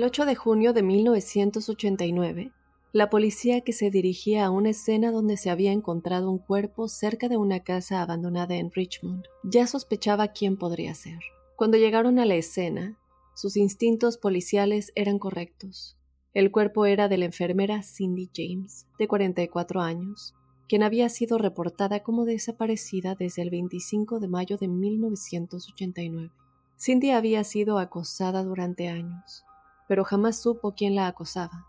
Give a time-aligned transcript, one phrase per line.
[0.00, 2.52] El 8 de junio de 1989,
[2.94, 7.28] la policía que se dirigía a una escena donde se había encontrado un cuerpo cerca
[7.28, 11.18] de una casa abandonada en Richmond ya sospechaba quién podría ser.
[11.54, 12.98] Cuando llegaron a la escena,
[13.34, 15.98] sus instintos policiales eran correctos.
[16.32, 20.34] El cuerpo era de la enfermera Cindy James, de 44 años,
[20.66, 26.30] quien había sido reportada como desaparecida desde el 25 de mayo de 1989.
[26.78, 29.44] Cindy había sido acosada durante años
[29.90, 31.66] pero jamás supo quién la acosaba,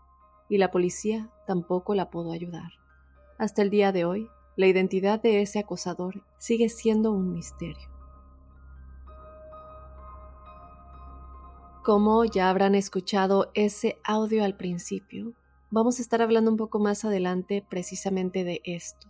[0.48, 2.70] y la policía tampoco la pudo ayudar.
[3.36, 7.90] Hasta el día de hoy, la identidad de ese acosador sigue siendo un misterio.
[11.82, 15.32] Como ya habrán escuchado ese audio al principio,
[15.72, 19.08] vamos a estar hablando un poco más adelante precisamente de esto.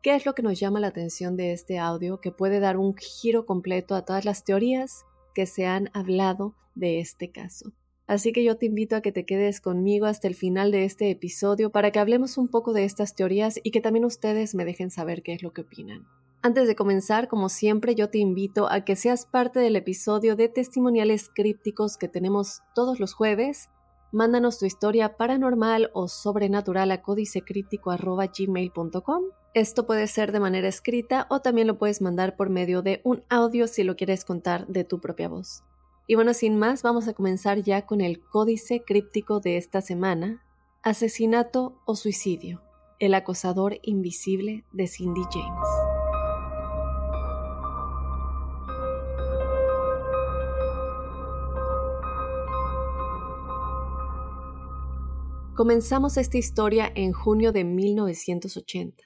[0.00, 2.94] ¿Qué es lo que nos llama la atención de este audio que puede dar un
[2.96, 7.72] giro completo a todas las teorías que se han hablado de este caso?
[8.06, 11.10] Así que yo te invito a que te quedes conmigo hasta el final de este
[11.10, 14.90] episodio para que hablemos un poco de estas teorías y que también ustedes me dejen
[14.90, 16.06] saber qué es lo que opinan.
[16.42, 20.50] Antes de comenzar, como siempre, yo te invito a que seas parte del episodio de
[20.50, 23.70] testimoniales crípticos que tenemos todos los jueves.
[24.12, 29.22] Mándanos tu historia paranormal o sobrenatural a códicecríptico.gmail.com.
[29.54, 33.24] Esto puede ser de manera escrita o también lo puedes mandar por medio de un
[33.30, 35.64] audio si lo quieres contar de tu propia voz.
[36.06, 40.44] Y bueno, sin más, vamos a comenzar ya con el códice críptico de esta semana,
[40.82, 42.62] asesinato o suicidio,
[42.98, 45.68] el acosador invisible de Cindy James.
[55.56, 59.04] Comenzamos esta historia en junio de 1980.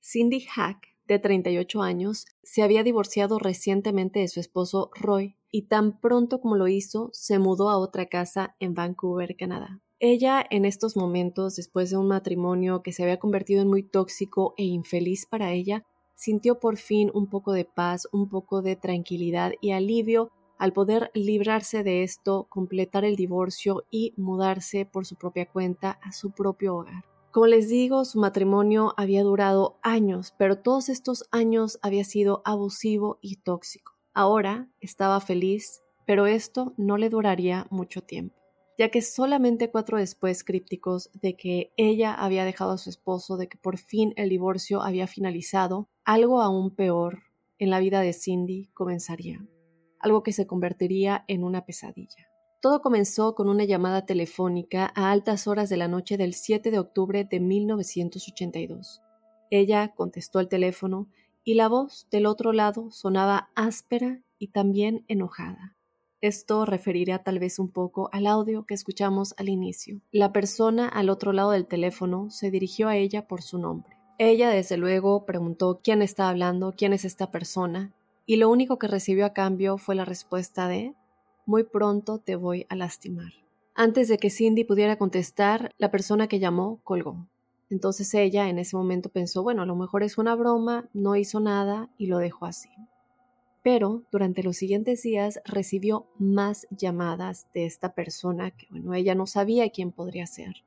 [0.00, 6.00] Cindy Hack de 38 años, se había divorciado recientemente de su esposo Roy y tan
[6.00, 9.80] pronto como lo hizo, se mudó a otra casa en Vancouver, Canadá.
[9.98, 14.54] Ella, en estos momentos, después de un matrimonio que se había convertido en muy tóxico
[14.56, 15.84] e infeliz para ella,
[16.14, 21.10] sintió por fin un poco de paz, un poco de tranquilidad y alivio al poder
[21.14, 26.76] librarse de esto, completar el divorcio y mudarse por su propia cuenta a su propio
[26.76, 27.09] hogar.
[27.32, 33.18] Como les digo, su matrimonio había durado años, pero todos estos años había sido abusivo
[33.20, 33.92] y tóxico.
[34.12, 38.34] Ahora estaba feliz, pero esto no le duraría mucho tiempo,
[38.76, 43.48] ya que solamente cuatro después crípticos de que ella había dejado a su esposo, de
[43.48, 47.22] que por fin el divorcio había finalizado, algo aún peor
[47.58, 49.46] en la vida de Cindy comenzaría,
[50.00, 52.29] algo que se convertiría en una pesadilla.
[52.60, 56.78] Todo comenzó con una llamada telefónica a altas horas de la noche del 7 de
[56.78, 59.00] octubre de 1982.
[59.50, 61.08] Ella contestó el teléfono
[61.42, 65.74] y la voz del otro lado sonaba áspera y también enojada.
[66.20, 70.02] Esto referirá tal vez un poco al audio que escuchamos al inicio.
[70.12, 73.96] La persona al otro lado del teléfono se dirigió a ella por su nombre.
[74.18, 77.94] Ella desde luego preguntó quién está hablando, quién es esta persona,
[78.26, 80.94] y lo único que recibió a cambio fue la respuesta de
[81.50, 83.32] muy pronto te voy a lastimar.
[83.74, 87.26] Antes de que Cindy pudiera contestar, la persona que llamó colgó.
[87.70, 91.40] Entonces ella en ese momento pensó, bueno, a lo mejor es una broma, no hizo
[91.40, 92.70] nada y lo dejó así.
[93.64, 99.26] Pero durante los siguientes días recibió más llamadas de esta persona que, bueno, ella no
[99.26, 100.62] sabía quién podría ser.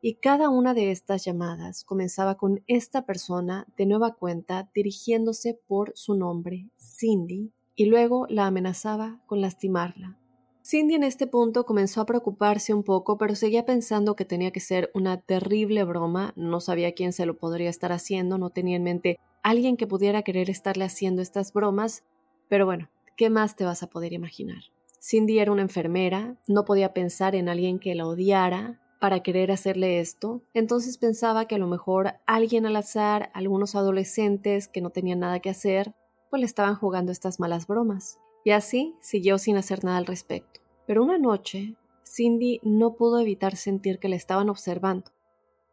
[0.00, 5.92] Y cada una de estas llamadas comenzaba con esta persona de nueva cuenta dirigiéndose por
[5.94, 10.16] su nombre, Cindy, y luego la amenazaba con lastimarla.
[10.64, 14.58] Cindy en este punto comenzó a preocuparse un poco, pero seguía pensando que tenía que
[14.58, 18.82] ser una terrible broma, no sabía quién se lo podría estar haciendo, no tenía en
[18.82, 22.02] mente alguien que pudiera querer estarle haciendo estas bromas,
[22.48, 24.64] pero bueno, ¿qué más te vas a poder imaginar?
[25.00, 30.00] Cindy era una enfermera, no podía pensar en alguien que la odiara, para querer hacerle
[30.00, 35.20] esto, entonces pensaba que a lo mejor alguien al azar, algunos adolescentes que no tenían
[35.20, 35.94] nada que hacer,
[36.30, 38.18] pues le estaban jugando estas malas bromas.
[38.44, 40.60] Y así siguió sin hacer nada al respecto.
[40.86, 45.10] Pero una noche, Cindy no pudo evitar sentir que le estaban observando.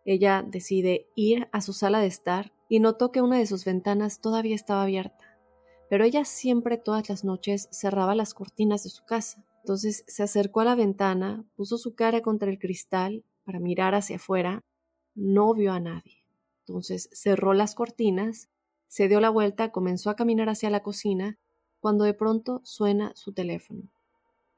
[0.06, 4.20] Ella decide ir a su sala de estar y notó que una de sus ventanas
[4.20, 5.38] todavía estaba abierta.
[5.90, 9.46] Pero ella siempre todas las noches cerraba las cortinas de su casa.
[9.60, 14.16] Entonces se acercó a la ventana, puso su cara contra el cristal para mirar hacia
[14.16, 14.64] afuera.
[15.16, 16.26] No vio a nadie.
[16.66, 18.50] Entonces cerró las cortinas,
[18.94, 21.40] se dio la vuelta, comenzó a caminar hacia la cocina,
[21.80, 23.90] cuando de pronto suena su teléfono.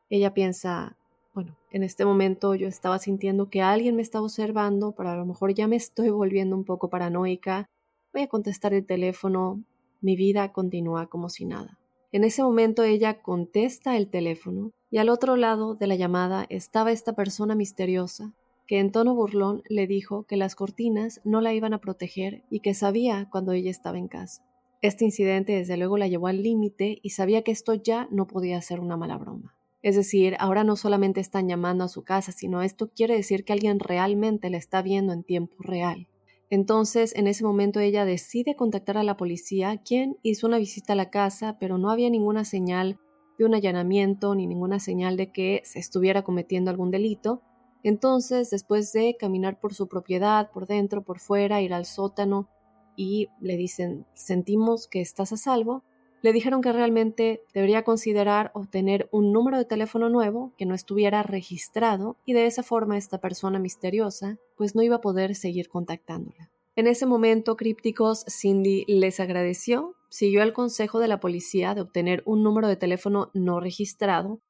[0.10, 0.98] Ella piensa,
[1.34, 5.26] bueno, en este momento yo estaba sintiendo que alguien me estaba observando, pero a lo
[5.26, 7.70] mejor ya me estoy volviendo un poco paranoica.
[8.12, 9.64] Voy a contestar el teléfono.
[10.02, 11.80] Mi vida continúa como si nada.
[12.12, 16.92] En ese momento ella contesta el teléfono y al otro lado de la llamada estaba
[16.92, 18.34] esta persona misteriosa
[18.68, 22.62] que en tono burlón le dijo que las cortinas no la iban a proteger y
[22.62, 24.44] que sabía cuando ella estaba en casa.
[24.82, 28.62] Este incidente desde luego la llevó al límite y sabía que esto ya no podía
[28.62, 29.56] ser una mala broma.
[29.82, 33.54] Es decir, ahora no solamente están llamando a su casa, sino esto quiere decir que
[33.54, 36.08] alguien realmente la está viendo en tiempo real.
[36.50, 40.96] Entonces, en ese momento ella decide contactar a la policía, quien hizo una visita a
[40.96, 43.00] la casa, pero no había ninguna señal
[43.38, 47.42] de un allanamiento ni ninguna señal de que se estuviera cometiendo algún delito.
[47.86, 52.50] Entonces, después de caminar por su propiedad, por dentro, por fuera, ir al sótano
[52.96, 55.84] y le dicen, sentimos que estás a salvo,
[56.24, 61.22] le dijeron que realmente debería considerar obtener un número de teléfono nuevo que no estuviera
[61.22, 66.50] registrado y de esa forma esta persona misteriosa pues no iba a poder seguir contactándola.
[66.76, 72.24] En ese momento, crípticos, Cindy les agradeció, siguió el consejo de la policía de obtener
[72.26, 74.42] un número de teléfono no registrado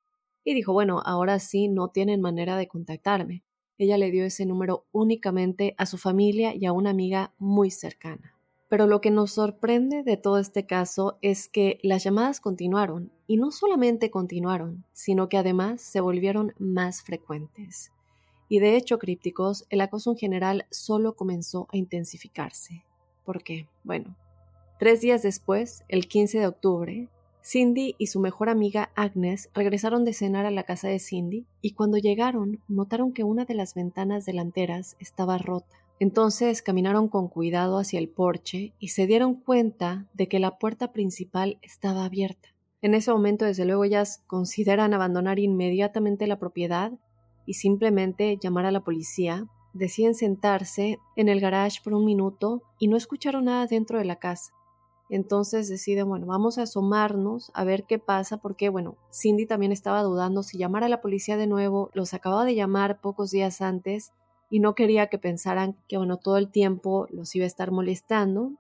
[0.45, 3.43] y dijo, bueno, ahora sí no tienen manera de contactarme.
[3.77, 8.35] Ella le dio ese número únicamente a su familia y a una amiga muy cercana.
[8.69, 13.37] Pero lo que nos sorprende de todo este caso es que las llamadas continuaron, y
[13.37, 17.91] no solamente continuaron, sino que además se volvieron más frecuentes.
[18.47, 22.85] Y de hecho, crípticos, el acoso en general solo comenzó a intensificarse.
[23.23, 23.67] ¿Por qué?
[23.83, 24.15] Bueno,
[24.77, 27.09] tres días después, el 15 de octubre,
[27.45, 31.71] Cindy y su mejor amiga Agnes regresaron de cenar a la casa de Cindy y
[31.71, 37.77] cuando llegaron notaron que una de las ventanas delanteras estaba rota entonces caminaron con cuidado
[37.77, 42.49] hacia el porche y se dieron cuenta de que la puerta principal estaba abierta.
[42.81, 46.91] En ese momento, desde luego, ellas consideran abandonar inmediatamente la propiedad
[47.45, 49.47] y simplemente llamar a la policía.
[49.73, 54.17] Deciden sentarse en el garage por un minuto y no escucharon nada dentro de la
[54.17, 54.51] casa.
[55.09, 60.01] Entonces deciden, bueno, vamos a asomarnos a ver qué pasa, porque, bueno, Cindy también estaba
[60.01, 64.13] dudando si llamar a la policía de nuevo, los acababa de llamar pocos días antes
[64.49, 68.53] y no quería que pensaran que, bueno, todo el tiempo los iba a estar molestando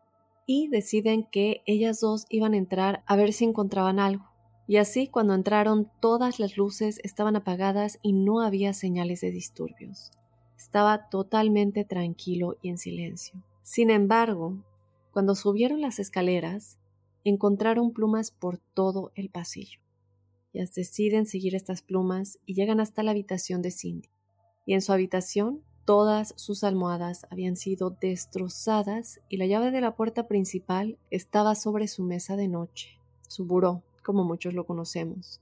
[0.45, 4.25] y deciden que ellas dos iban a entrar a ver si encontraban algo.
[4.67, 10.11] Y así cuando entraron todas las luces estaban apagadas y no había señales de disturbios.
[10.57, 13.41] Estaba totalmente tranquilo y en silencio.
[13.61, 14.57] Sin embargo,
[15.15, 16.77] cuando subieron las escaleras,
[17.23, 19.79] encontraron plumas por todo el pasillo.
[20.51, 24.09] Ellas deciden seguir estas plumas y llegan hasta la habitación de Cindy.
[24.65, 29.95] Y en su habitación Todas sus almohadas habían sido destrozadas y la llave de la
[29.95, 32.99] puerta principal estaba sobre su mesa de noche,
[33.29, 35.41] su buró, como muchos lo conocemos.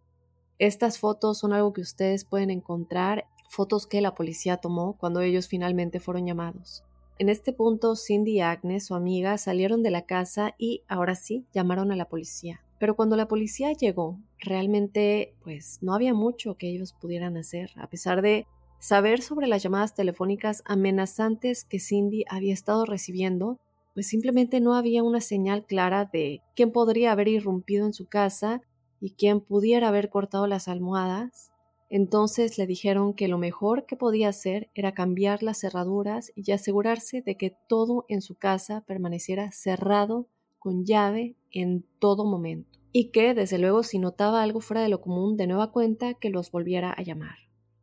[0.60, 5.48] Estas fotos son algo que ustedes pueden encontrar, fotos que la policía tomó cuando ellos
[5.48, 6.84] finalmente fueron llamados.
[7.20, 11.46] En este punto, Cindy y Agnes, su amiga, salieron de la casa y, ahora sí,
[11.54, 12.62] llamaron a la policía.
[12.80, 17.88] Pero cuando la policía llegó, realmente, pues, no había mucho que ellos pudieran hacer, a
[17.88, 18.48] pesar de
[18.84, 23.58] Saber sobre las llamadas telefónicas amenazantes que Cindy había estado recibiendo,
[23.94, 28.62] pues simplemente no había una señal clara de quién podría haber irrumpido en su casa
[29.00, 31.53] y quién pudiera haber cortado las almohadas.
[31.96, 37.22] Entonces le dijeron que lo mejor que podía hacer era cambiar las cerraduras y asegurarse
[37.22, 42.80] de que todo en su casa permaneciera cerrado con llave en todo momento.
[42.92, 46.32] Y que, desde luego, si notaba algo fuera de lo común, de nueva cuenta, que
[46.32, 47.36] los volviera a llamar.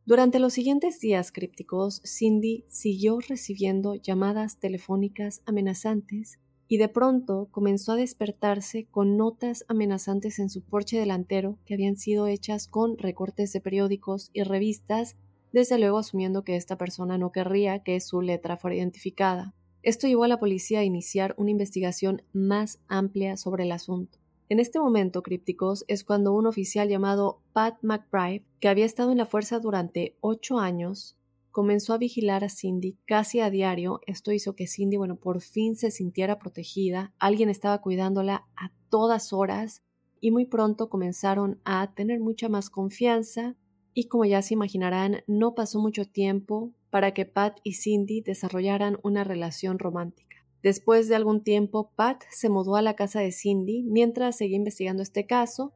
[0.03, 6.37] Durante los siguientes días crípticos, Cindy siguió recibiendo llamadas telefónicas amenazantes
[6.71, 11.97] y de pronto comenzó a despertarse con notas amenazantes en su porche delantero que habían
[11.97, 15.17] sido hechas con recortes de periódicos y revistas,
[15.51, 19.53] desde luego asumiendo que esta persona no querría que su letra fuera identificada.
[19.83, 24.19] Esto llevó a la policía a iniciar una investigación más amplia sobre el asunto.
[24.47, 29.17] En este momento, crípticos, es cuando un oficial llamado Pat McBride, que había estado en
[29.17, 31.17] la fuerza durante ocho años,
[31.51, 34.01] comenzó a vigilar a Cindy casi a diario.
[34.07, 37.13] Esto hizo que Cindy, bueno, por fin se sintiera protegida.
[37.19, 39.83] Alguien estaba cuidándola a todas horas
[40.19, 43.55] y muy pronto comenzaron a tener mucha más confianza
[43.93, 48.97] y como ya se imaginarán, no pasó mucho tiempo para que Pat y Cindy desarrollaran
[49.03, 50.37] una relación romántica.
[50.63, 55.01] Después de algún tiempo, Pat se mudó a la casa de Cindy mientras seguía investigando
[55.01, 55.73] este caso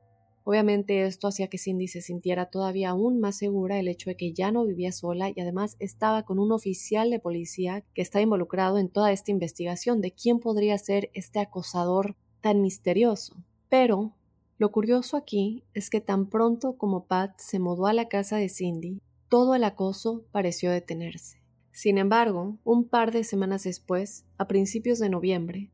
[0.47, 4.31] Obviamente esto hacía que Cindy se sintiera todavía aún más segura el hecho de que
[4.31, 8.77] ya no vivía sola y además estaba con un oficial de policía que está involucrado
[8.77, 13.35] en toda esta investigación de quién podría ser este acosador tan misterioso.
[13.69, 14.13] Pero
[14.59, 18.47] lo curioso aquí es que tan pronto como Pat se mudó a la casa de
[18.47, 21.41] Cindy, todo el acoso pareció detenerse.
[21.71, 25.71] Sin embargo, un par de semanas después, a principios de noviembre,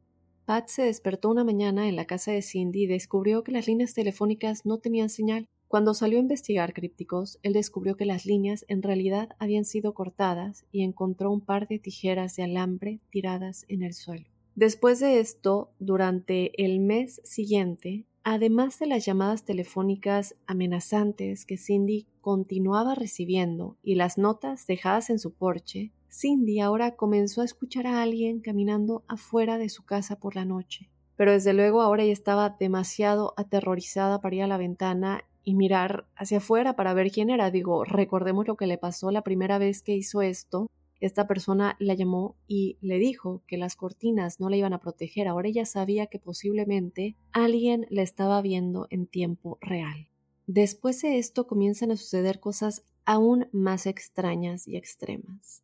[0.51, 3.93] Pat se despertó una mañana en la casa de Cindy y descubrió que las líneas
[3.93, 5.47] telefónicas no tenían señal.
[5.69, 10.65] Cuando salió a investigar crípticos, él descubrió que las líneas en realidad habían sido cortadas
[10.69, 14.27] y encontró un par de tijeras de alambre tiradas en el suelo.
[14.55, 22.07] Después de esto, durante el mes siguiente, además de las llamadas telefónicas amenazantes que Cindy
[22.19, 28.01] continuaba recibiendo y las notas dejadas en su porche, Cindy ahora comenzó a escuchar a
[28.01, 30.89] alguien caminando afuera de su casa por la noche.
[31.15, 36.05] Pero desde luego ahora ella estaba demasiado aterrorizada para ir a la ventana y mirar
[36.15, 37.49] hacia afuera para ver quién era.
[37.49, 40.69] Digo, recordemos lo que le pasó la primera vez que hizo esto.
[40.99, 45.27] Esta persona la llamó y le dijo que las cortinas no la iban a proteger.
[45.27, 50.09] Ahora ella sabía que posiblemente alguien la estaba viendo en tiempo real.
[50.45, 55.63] Después de esto comienzan a suceder cosas aún más extrañas y extremas.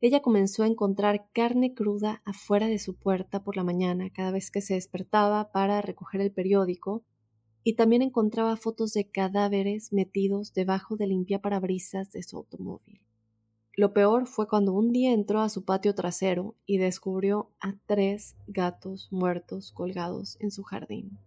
[0.00, 4.50] Ella comenzó a encontrar carne cruda afuera de su puerta por la mañana cada vez
[4.50, 7.02] que se despertaba para recoger el periódico
[7.64, 13.00] y también encontraba fotos de cadáveres metidos debajo del limpiaparabrisas de su automóvil.
[13.74, 18.36] Lo peor fue cuando un día entró a su patio trasero y descubrió a tres
[18.46, 21.18] gatos muertos colgados en su jardín.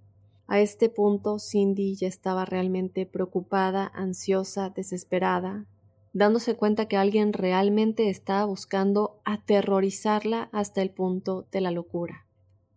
[0.48, 5.68] A este punto Cindy ya estaba realmente preocupada, ansiosa, desesperada,
[6.13, 12.25] dándose cuenta que alguien realmente estaba buscando aterrorizarla hasta el punto de la locura.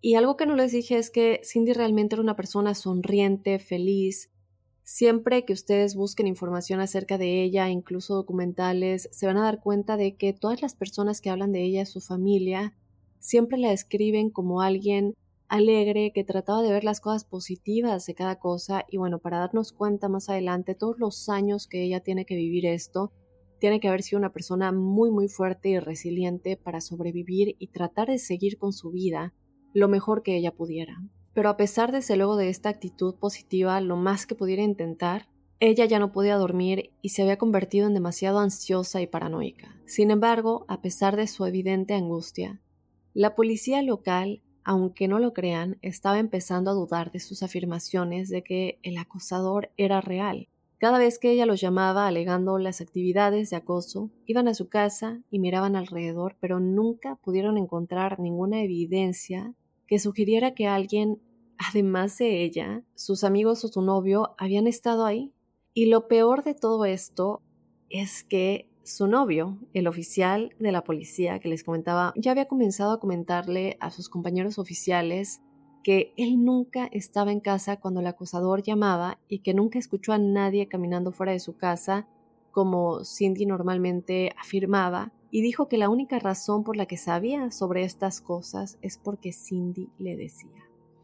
[0.00, 4.30] Y algo que no les dije es que Cindy realmente era una persona sonriente, feliz.
[4.82, 9.96] Siempre que ustedes busquen información acerca de ella, incluso documentales, se van a dar cuenta
[9.96, 12.74] de que todas las personas que hablan de ella, su familia,
[13.20, 15.14] siempre la describen como alguien
[15.46, 19.72] alegre, que trataba de ver las cosas positivas de cada cosa y bueno, para darnos
[19.72, 23.12] cuenta más adelante todos los años que ella tiene que vivir esto,
[23.62, 28.08] tiene que haber sido una persona muy muy fuerte y resiliente para sobrevivir y tratar
[28.08, 29.34] de seguir con su vida
[29.72, 31.00] lo mejor que ella pudiera.
[31.32, 35.28] Pero a pesar desde luego de esta actitud positiva, lo más que pudiera intentar,
[35.60, 39.80] ella ya no podía dormir y se había convertido en demasiado ansiosa y paranoica.
[39.86, 42.60] Sin embargo, a pesar de su evidente angustia,
[43.14, 48.42] la policía local, aunque no lo crean, estaba empezando a dudar de sus afirmaciones de
[48.42, 50.48] que el acosador era real.
[50.82, 55.22] Cada vez que ella los llamaba alegando las actividades de acoso, iban a su casa
[55.30, 59.54] y miraban alrededor, pero nunca pudieron encontrar ninguna evidencia
[59.86, 61.22] que sugiriera que alguien,
[61.56, 65.32] además de ella, sus amigos o su novio, habían estado ahí.
[65.72, 67.42] Y lo peor de todo esto
[67.88, 72.90] es que su novio, el oficial de la policía que les comentaba, ya había comenzado
[72.90, 75.42] a comentarle a sus compañeros oficiales
[75.82, 80.18] que él nunca estaba en casa cuando el acosador llamaba y que nunca escuchó a
[80.18, 82.08] nadie caminando fuera de su casa,
[82.50, 87.84] como Cindy normalmente afirmaba, y dijo que la única razón por la que sabía sobre
[87.84, 90.50] estas cosas es porque Cindy le decía.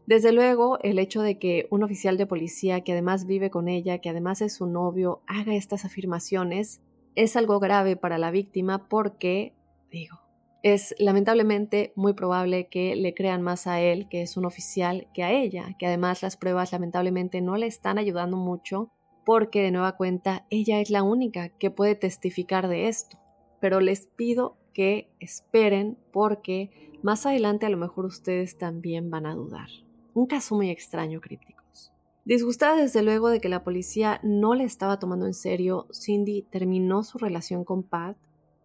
[0.05, 3.99] Desde luego, el hecho de que un oficial de policía que además vive con ella,
[3.99, 6.81] que además es su novio, haga estas afirmaciones,
[7.15, 9.53] es algo grave para la víctima porque,
[9.91, 10.17] digo,
[10.61, 15.23] es lamentablemente muy probable que le crean más a él, que es un oficial, que
[15.23, 18.91] a ella, que además las pruebas lamentablemente no le están ayudando mucho
[19.25, 23.17] porque de nueva cuenta ella es la única que puede testificar de esto.
[23.61, 26.71] Pero les pido que esperen porque
[27.03, 29.69] más adelante a lo mejor ustedes también van a dudar.
[30.13, 31.93] Un caso muy extraño, crípticos.
[32.25, 37.03] Disgustada desde luego de que la policía no le estaba tomando en serio, Cindy terminó
[37.03, 38.17] su relación con Pat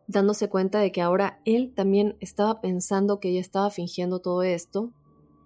[0.06, 4.92] dándose cuenta de que ahora él también estaba pensando que ella estaba fingiendo todo esto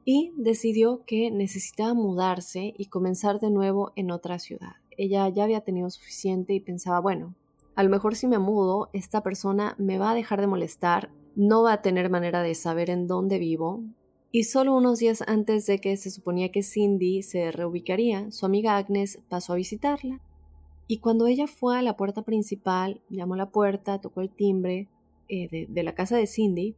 [0.05, 4.73] y decidió que necesitaba mudarse y comenzar de nuevo en otra ciudad.
[4.97, 7.35] Ella ya había tenido suficiente y pensaba, bueno,
[7.77, 11.63] a lo mejor si me mudo, esta persona me va a dejar de molestar, no
[11.63, 13.85] va a tener manera de saber en dónde vivo.
[14.33, 18.77] Y solo unos días antes de que se suponía que Cindy se reubicaría, su amiga
[18.77, 20.21] Agnes pasó a visitarla
[20.89, 24.89] Y cuando ella fue a la puerta principal, llamó a la puerta, tocó el timbre
[25.29, 26.75] eh, de, de la casa de Cindy,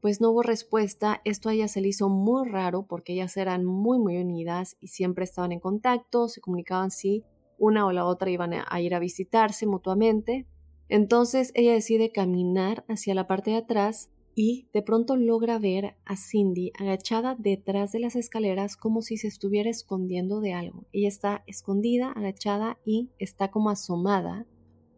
[0.00, 1.20] pues no hubo respuesta.
[1.24, 4.88] Esto a ella se le hizo muy raro porque ellas eran muy, muy unidas y
[4.88, 7.24] siempre estaban en contacto, se comunicaban si
[7.58, 10.46] una o la otra iban a ir a visitarse mutuamente.
[10.88, 16.16] Entonces ella decide caminar hacia la parte de atrás y de pronto logra ver a
[16.16, 20.86] Cindy agachada detrás de las escaleras como si se estuviera escondiendo de algo.
[20.92, 24.46] Ella está escondida, agachada y está como asomada,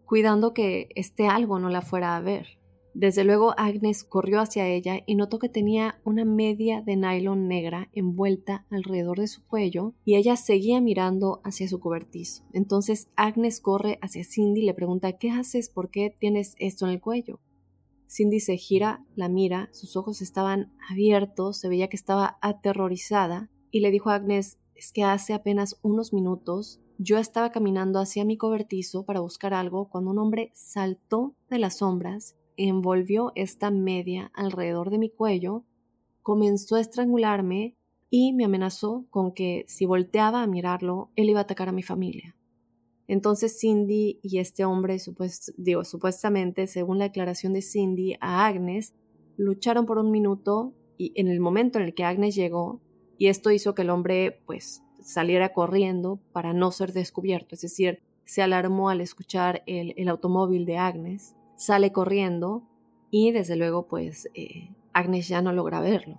[0.05, 2.59] cuidando que este algo no la fuera a ver.
[2.95, 7.88] Desde luego Agnes corrió hacia ella y notó que tenía una media de nylon negra
[7.93, 12.45] envuelta alrededor de su cuello y ella seguía mirando hacia su cobertizo.
[12.53, 15.71] Entonces Agnes corre hacia Cindy y le pregunta ¿qué haces?
[15.71, 17.41] ¿Por qué tienes esto en el cuello?
[18.14, 23.80] Cindy se gira, la mira, sus ojos estaban abiertos, se veía que estaba aterrorizada y
[23.80, 28.37] le dijo a Agnes es que hace apenas unos minutos yo estaba caminando hacia mi
[28.37, 34.90] cobertizo para buscar algo cuando un hombre saltó de las sombras envolvió esta media alrededor
[34.90, 35.64] de mi cuello,
[36.23, 37.76] comenzó a estrangularme
[38.11, 41.83] y me amenazó con que si volteaba a mirarlo, él iba a atacar a mi
[41.83, 42.37] familia.
[43.07, 44.97] Entonces Cindy y este hombre,
[45.57, 48.95] digo, supuestamente, según la declaración de Cindy a Agnes,
[49.37, 52.81] lucharon por un minuto y en el momento en el que Agnes llegó,
[53.19, 58.01] y esto hizo que el hombre pues saliera corriendo para no ser descubierto, es decir,
[58.25, 62.63] se alarmó al escuchar el automóvil de Agnes sale corriendo
[63.11, 66.19] y desde luego pues eh, Agnes ya no logra verlo.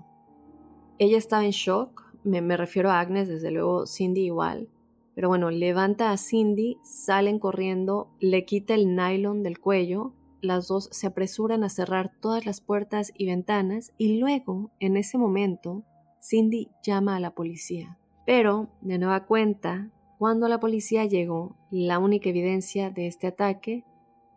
[0.98, 4.70] Ella estaba en shock, me, me refiero a Agnes, desde luego Cindy igual,
[5.15, 10.89] pero bueno, levanta a Cindy, salen corriendo, le quita el nylon del cuello, las dos
[10.91, 15.84] se apresuran a cerrar todas las puertas y ventanas y luego, en ese momento,
[16.22, 17.98] Cindy llama a la policía.
[18.25, 23.86] Pero, de nueva cuenta, cuando la policía llegó, la única evidencia de este ataque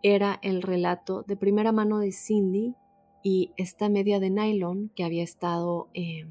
[0.03, 2.75] era el relato de primera mano de Cindy
[3.23, 6.27] y esta media de nylon que había estado eh,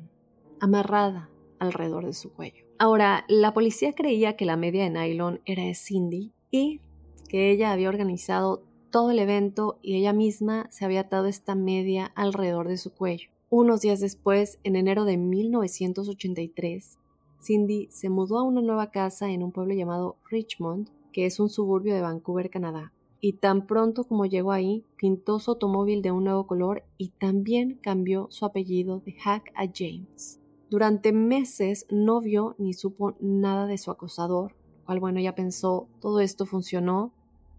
[0.59, 1.29] amarrada
[1.59, 2.66] alrededor de su cuello.
[2.79, 6.81] Ahora, la policía creía que la media de nylon era de Cindy y
[7.27, 12.05] que ella había organizado todo el evento y ella misma se había atado esta media
[12.15, 13.29] alrededor de su cuello.
[13.49, 16.99] Unos días después, en enero de 1983,
[17.41, 21.49] Cindy se mudó a una nueva casa en un pueblo llamado Richmond, que es un
[21.49, 26.23] suburbio de Vancouver, Canadá y tan pronto como llegó ahí, pintó su automóvil de un
[26.25, 30.39] nuevo color y también cambió su apellido de Hack a James.
[30.69, 36.19] Durante meses no vio ni supo nada de su acosador, cual bueno, ella pensó, todo
[36.19, 37.13] esto funcionó,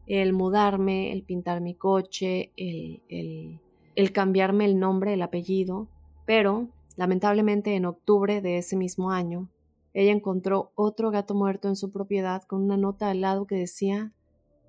[0.06, 3.60] el mudarme, el pintar mi coche, el, el,
[3.94, 5.88] el cambiarme el nombre, el apellido,
[6.26, 9.48] pero lamentablemente en octubre de ese mismo año,
[9.94, 14.12] ella encontró otro gato muerto en su propiedad con una nota al lado que decía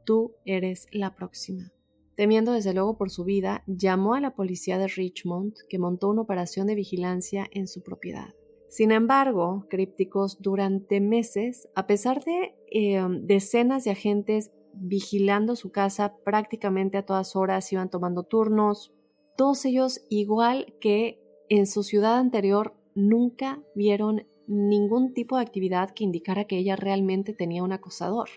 [0.05, 1.71] tú eres la próxima.
[2.19, 6.23] Temiendo desde luego por su vida, llamó a la policía de Richmond, que montó una
[6.23, 8.35] operación de vigilancia en su propiedad.
[8.67, 16.17] Sin embargo, crípticos, durante meses, a pesar de eh, decenas de agentes vigilando su casa
[16.25, 18.91] prácticamente a todas horas, iban tomando turnos,
[19.37, 26.03] todos ellos, igual que en su ciudad anterior, nunca vieron ningún tipo de actividad que
[26.03, 28.27] indicara que ella realmente tenía un acosador.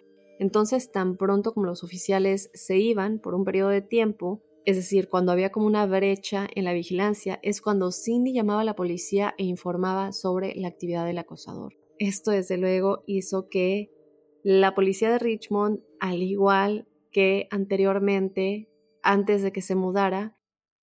[0.43, 5.09] Entonces, tan pronto como los oficiales se iban por un periodo de tiempo, es decir,
[5.09, 9.37] cuando había como una brecha en la vigilancia, es cuando Cindy llamaba a la policía
[9.39, 11.75] e informaba sobre la actividad del acosador.
[12.01, 13.93] Esto, desde luego, hizo que
[14.43, 18.69] la policía de Richmond, al igual que anteriormente,
[19.01, 20.37] antes de que se mudara,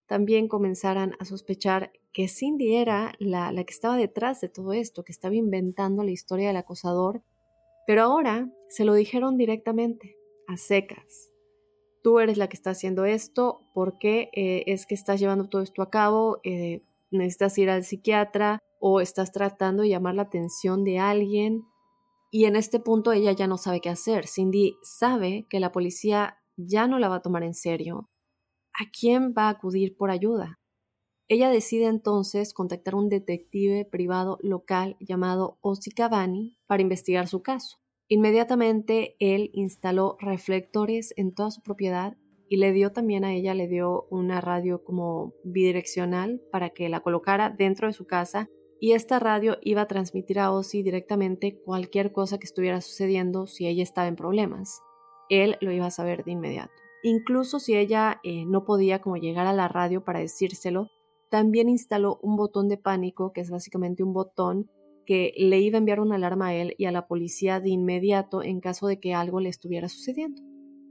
[0.08, 5.04] también comenzaran a sospechar que Cindy era la, la que estaba detrás de todo esto,
[5.04, 7.24] que estaba inventando la historia del acosador
[7.90, 10.16] pero ahora se lo dijeron directamente,
[10.48, 11.32] a secas.
[12.04, 15.64] Tú eres la que está haciendo esto, ¿por qué eh, es que estás llevando todo
[15.64, 16.38] esto a cabo?
[16.44, 21.64] Eh, necesitas ir al psiquiatra o estás tratando de llamar la atención de alguien.
[22.30, 24.28] Y en este punto ella ya no sabe qué hacer.
[24.28, 28.08] Cindy sabe que la policía ya no la va a tomar en serio.
[28.72, 30.59] ¿A quién va a acudir por ayuda?
[31.32, 37.44] Ella decide entonces contactar a un detective privado local llamado Ozzy Cavani para investigar su
[37.44, 37.78] caso.
[38.08, 42.18] Inmediatamente él instaló reflectores en toda su propiedad
[42.50, 47.02] y le dio también a ella, le dio una radio como bidireccional para que la
[47.02, 52.12] colocara dentro de su casa y esta radio iba a transmitir a Ozzy directamente cualquier
[52.12, 54.82] cosa que estuviera sucediendo si ella estaba en problemas.
[55.30, 56.74] Él lo iba a saber de inmediato.
[57.04, 60.90] Incluso si ella eh, no podía como llegar a la radio para decírselo,
[61.30, 64.70] también instaló un botón de pánico, que es básicamente un botón
[65.06, 68.44] que le iba a enviar una alarma a él y a la policía de inmediato
[68.44, 70.42] en caso de que algo le estuviera sucediendo.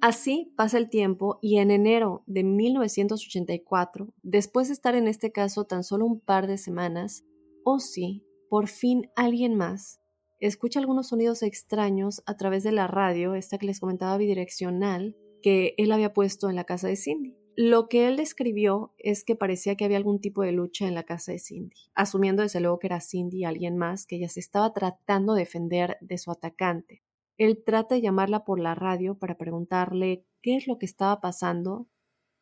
[0.00, 5.64] Así pasa el tiempo y en enero de 1984, después de estar en este caso
[5.64, 7.24] tan solo un par de semanas,
[7.64, 10.00] Ozzy, por fin alguien más,
[10.40, 15.74] escucha algunos sonidos extraños a través de la radio, esta que les comentaba bidireccional, que
[15.78, 17.36] él había puesto en la casa de Cindy.
[17.60, 21.02] Lo que él describió es que parecía que había algún tipo de lucha en la
[21.02, 24.72] casa de Cindy, asumiendo desde luego que era Cindy alguien más que ella se estaba
[24.72, 27.02] tratando de defender de su atacante.
[27.36, 31.88] Él trata de llamarla por la radio para preguntarle qué es lo que estaba pasando,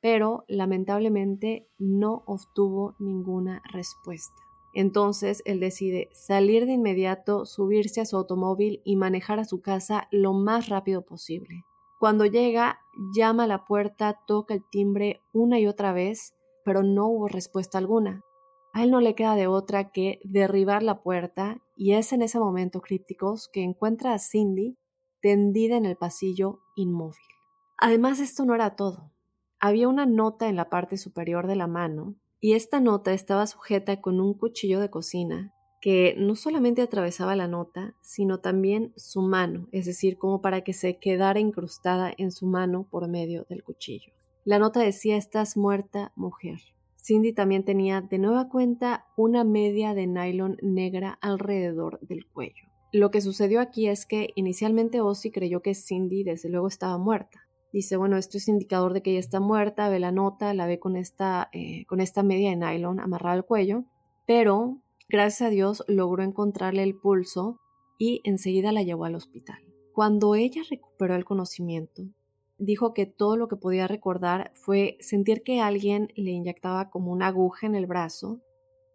[0.03, 4.37] pero lamentablemente no obtuvo ninguna respuesta.
[4.75, 10.09] Entonces él decide salir de inmediato, subirse a su automóvil y manejar a su casa
[10.11, 11.65] lo más rápido posible.
[11.99, 12.81] Cuando llega,
[13.15, 17.79] llama a la puerta, toca el timbre una y otra vez, pero no hubo respuesta
[17.79, 18.23] alguna.
[18.75, 22.39] A él no le queda de otra que derribar la puerta y es en ese
[22.39, 24.77] momento crípticos que encuentra a Cindy
[25.23, 27.25] tendida en el pasillo inmóvil.
[27.79, 29.13] Además, esto no era todo.
[29.59, 34.03] Había una nota en la parte superior de la mano, y esta nota estaba sujeta
[34.03, 35.56] con un cuchillo de cocina
[35.87, 40.73] que no solamente atravesaba la nota, sino también su mano, es decir, como para que
[40.73, 44.13] se quedara incrustada en su mano por medio del cuchillo.
[44.45, 46.59] La nota decía Estás muerta, mujer.
[46.97, 52.67] Cindy también tenía de nueva cuenta una media de nylon negra alrededor del cuello.
[52.91, 57.47] Lo que sucedió aquí es que inicialmente Ozzy creyó que Cindy desde luego estaba muerta.
[57.73, 60.81] Dice, bueno, esto es indicador de que ella está muerta, ve la nota, la ve
[60.81, 63.85] con esta, eh, con esta media de nylon amarrada al cuello,
[64.27, 67.61] pero gracias a Dios logró encontrarle el pulso
[67.99, 69.59] y enseguida la llevó al hospital.
[69.93, 72.03] Cuando ella recuperó el conocimiento,
[72.59, 77.29] dijo que todo lo que podía recordar fue sentir que alguien le inyectaba como una
[77.29, 78.41] aguja en el brazo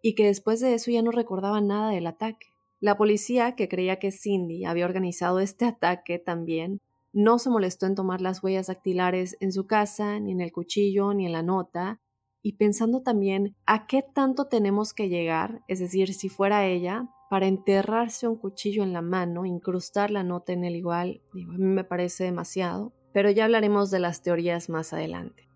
[0.00, 2.54] y que después de eso ya no recordaba nada del ataque.
[2.80, 6.80] La policía, que creía que Cindy había organizado este ataque también,
[7.12, 11.12] no se molestó en tomar las huellas dactilares en su casa, ni en el cuchillo,
[11.12, 12.00] ni en la nota,
[12.42, 17.46] y pensando también a qué tanto tenemos que llegar, es decir, si fuera ella, para
[17.46, 21.84] enterrarse un cuchillo en la mano, incrustar la nota en el igual, a mí me
[21.84, 25.48] parece demasiado, pero ya hablaremos de las teorías más adelante.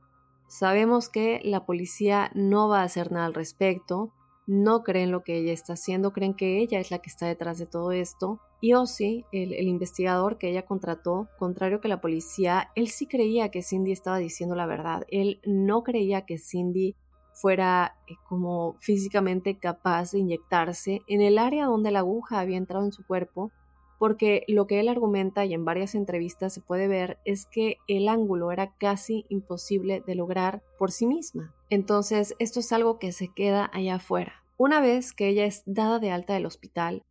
[0.49, 4.13] Sabemos que la policía no va a hacer nada al respecto,
[4.47, 7.59] no creen lo que ella está haciendo, creen que ella es la que está detrás
[7.59, 8.41] de todo esto.
[8.61, 13.51] Y Ozzy, el, el, investigador que ella contrató, contrario que la policía, él sí creía
[13.51, 15.05] que Cindy estaba diciendo la verdad.
[15.11, 16.97] Él no creía que Cindy
[17.37, 22.85] fuera eh, como físicamente capaz de inyectarse en el área donde la aguja había entrado
[22.85, 23.53] en su cuerpo,
[23.99, 28.09] porque lo que él argumenta y en varias entrevistas se puede ver es que el
[28.09, 31.55] ángulo era casi imposible de lograr por sí misma.
[31.69, 34.45] Entonces, esto es algo que se queda allá afuera.
[34.57, 37.03] Una vez que ella es dada de alta del hospital,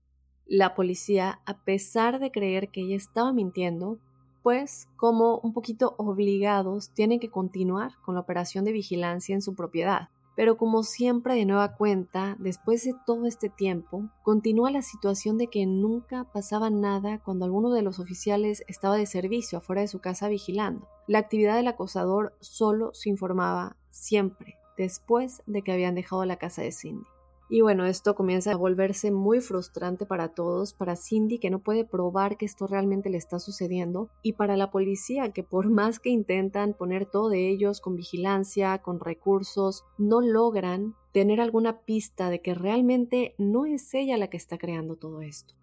[0.48, 4.00] la policía, a pesar de creer que ella estaba mintiendo,
[4.44, 9.56] pues como un poquito obligados, tienen que continuar con la operación de vigilancia en su
[9.56, 10.10] propiedad.
[10.36, 15.48] Pero como siempre de nueva cuenta, después de todo este tiempo, continúa la situación de
[15.48, 20.00] que nunca pasaba nada cuando alguno de los oficiales estaba de servicio afuera de su
[20.00, 20.88] casa vigilando.
[21.08, 26.62] La actividad del acosador solo se informaba siempre después de que habían dejado la casa
[26.62, 27.08] de Cindy.
[27.48, 31.86] Y bueno, esto comienza a volverse muy frustrante para todos, para Cindy que no puede
[31.86, 36.10] probar que esto realmente le está sucediendo y para la policía que por más que
[36.10, 42.42] intentan poner todo de ellos con vigilancia, con recursos, no logran tener alguna pista de
[42.42, 45.54] que realmente no es ella la que está creando todo esto.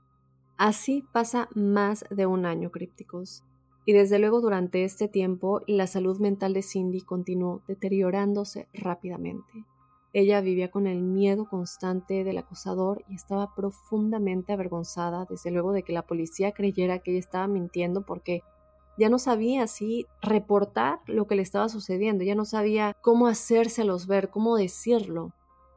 [0.56, 3.42] Así pasa más de un año, crípticos.
[3.84, 9.64] Y desde luego durante este tiempo la salud mental de Cindy continuó deteriorándose rápidamente.
[10.14, 15.82] Ella vivía con el miedo constante del acosador y estaba profundamente avergonzada, desde luego, de
[15.82, 18.42] que la policía creyera que ella estaba mintiendo porque
[18.98, 24.06] ya no sabía si reportar lo que le estaba sucediendo, ya no sabía cómo hacérselos
[24.06, 25.32] ver, cómo decirlo.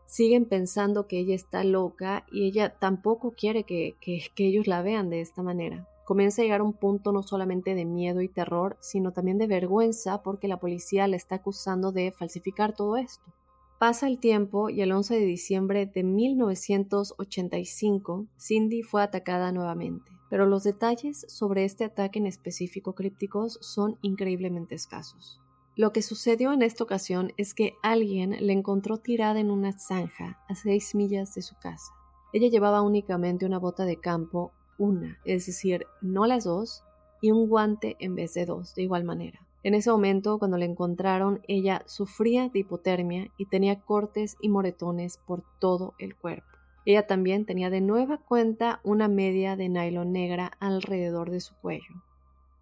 [0.05, 4.81] Siguen pensando que ella está loca y ella tampoco quiere que, que, que ellos la
[4.81, 5.87] vean de esta manera.
[6.05, 9.47] Comienza a llegar a un punto no solamente de miedo y terror, sino también de
[9.47, 13.33] vergüenza porque la policía la está acusando de falsificar todo esto.
[13.79, 20.45] Pasa el tiempo y el 11 de diciembre de 1985, Cindy fue atacada nuevamente, pero
[20.45, 25.41] los detalles sobre este ataque en específico crípticos son increíblemente escasos.
[25.75, 30.39] Lo que sucedió en esta ocasión es que alguien la encontró tirada en una zanja
[30.47, 31.91] a seis millas de su casa.
[32.31, 36.83] Ella llevaba únicamente una bota de campo, una, es decir, no las dos,
[37.21, 39.39] y un guante en vez de dos, de igual manera.
[39.63, 45.17] En ese momento, cuando la encontraron, ella sufría de hipotermia y tenía cortes y moretones
[45.17, 46.45] por todo el cuerpo.
[46.85, 52.03] Ella también tenía de nueva cuenta una media de nylon negra alrededor de su cuello.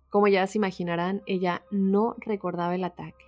[0.10, 3.26] Como ya se imaginarán, ella no recordaba el ataque.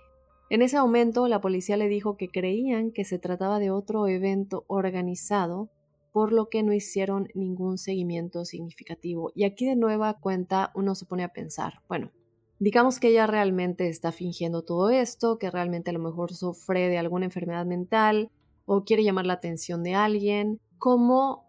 [0.48, 4.64] En ese momento, la policía le dijo que creían que se trataba de otro evento
[4.68, 5.68] organizado,
[6.16, 9.32] por lo que no hicieron ningún seguimiento significativo.
[9.34, 12.10] Y aquí de nueva cuenta uno se pone a pensar, bueno,
[12.58, 16.96] digamos que ella realmente está fingiendo todo esto, que realmente a lo mejor sufre de
[16.96, 18.30] alguna enfermedad mental
[18.64, 21.44] o quiere llamar la atención de alguien, ¿cómo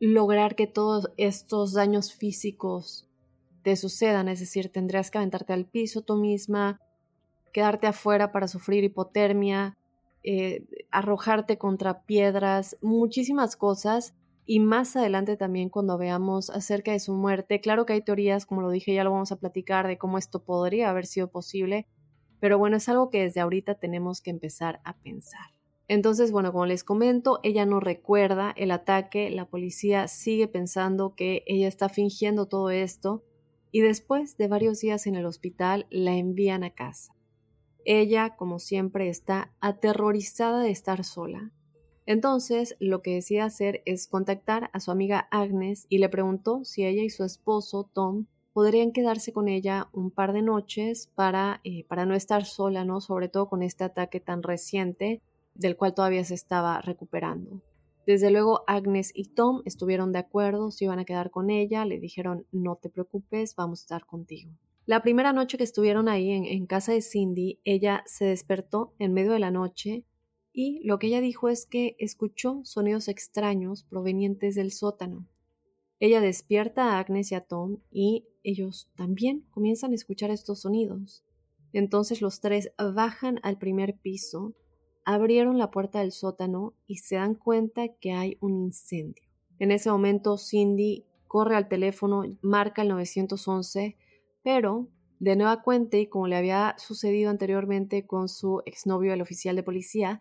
[0.00, 3.06] lograr que todos estos daños físicos
[3.64, 4.28] te sucedan?
[4.28, 6.80] Es decir, tendrías que aventarte al piso tú misma,
[7.52, 9.76] quedarte afuera para sufrir hipotermia,
[10.22, 14.14] eh, arrojarte contra piedras, muchísimas cosas.
[14.44, 18.62] Y más adelante también cuando veamos acerca de su muerte, claro que hay teorías, como
[18.62, 21.86] lo dije, ya lo vamos a platicar de cómo esto podría haber sido posible,
[22.40, 25.58] pero bueno, es algo que desde ahorita tenemos que empezar a pensar.
[25.86, 31.42] Entonces, bueno, como les comento, ella no recuerda el ataque, la policía sigue pensando que
[31.46, 33.24] ella está fingiendo todo esto
[33.70, 37.17] y después de varios días en el hospital la envían a casa.
[37.90, 41.52] Ella, como siempre, está aterrorizada de estar sola.
[42.04, 46.84] Entonces, lo que decide hacer es contactar a su amiga Agnes y le preguntó si
[46.84, 51.84] ella y su esposo, Tom, podrían quedarse con ella un par de noches para, eh,
[51.84, 53.00] para no estar sola, ¿no?
[53.00, 55.22] Sobre todo con este ataque tan reciente
[55.54, 57.62] del cual todavía se estaba recuperando.
[58.06, 61.98] Desde luego Agnes y Tom estuvieron de acuerdo, se iban a quedar con ella, le
[61.98, 64.50] dijeron no te preocupes, vamos a estar contigo.
[64.88, 69.32] La primera noche que estuvieron ahí en, casa de Cindy, ella se despertó en medio
[69.32, 70.06] de la noche
[70.50, 75.28] y lo que ella dijo es que escuchó sonidos extraños provenientes del sótano.
[76.00, 81.22] Ella despierta a Agnes y a Tom y ellos también comienzan a escuchar estos sonidos.
[81.74, 84.54] Entonces los tres bajan al primer piso
[85.04, 89.22] abrieron la puerta del sótano y se dan cuenta que hay un incendio.
[89.58, 93.98] En ese momento Cindy corre al teléfono, marca el 911,
[94.48, 99.56] pero de nueva cuenta y como le había sucedido anteriormente con su exnovio el oficial
[99.56, 100.20] de policía,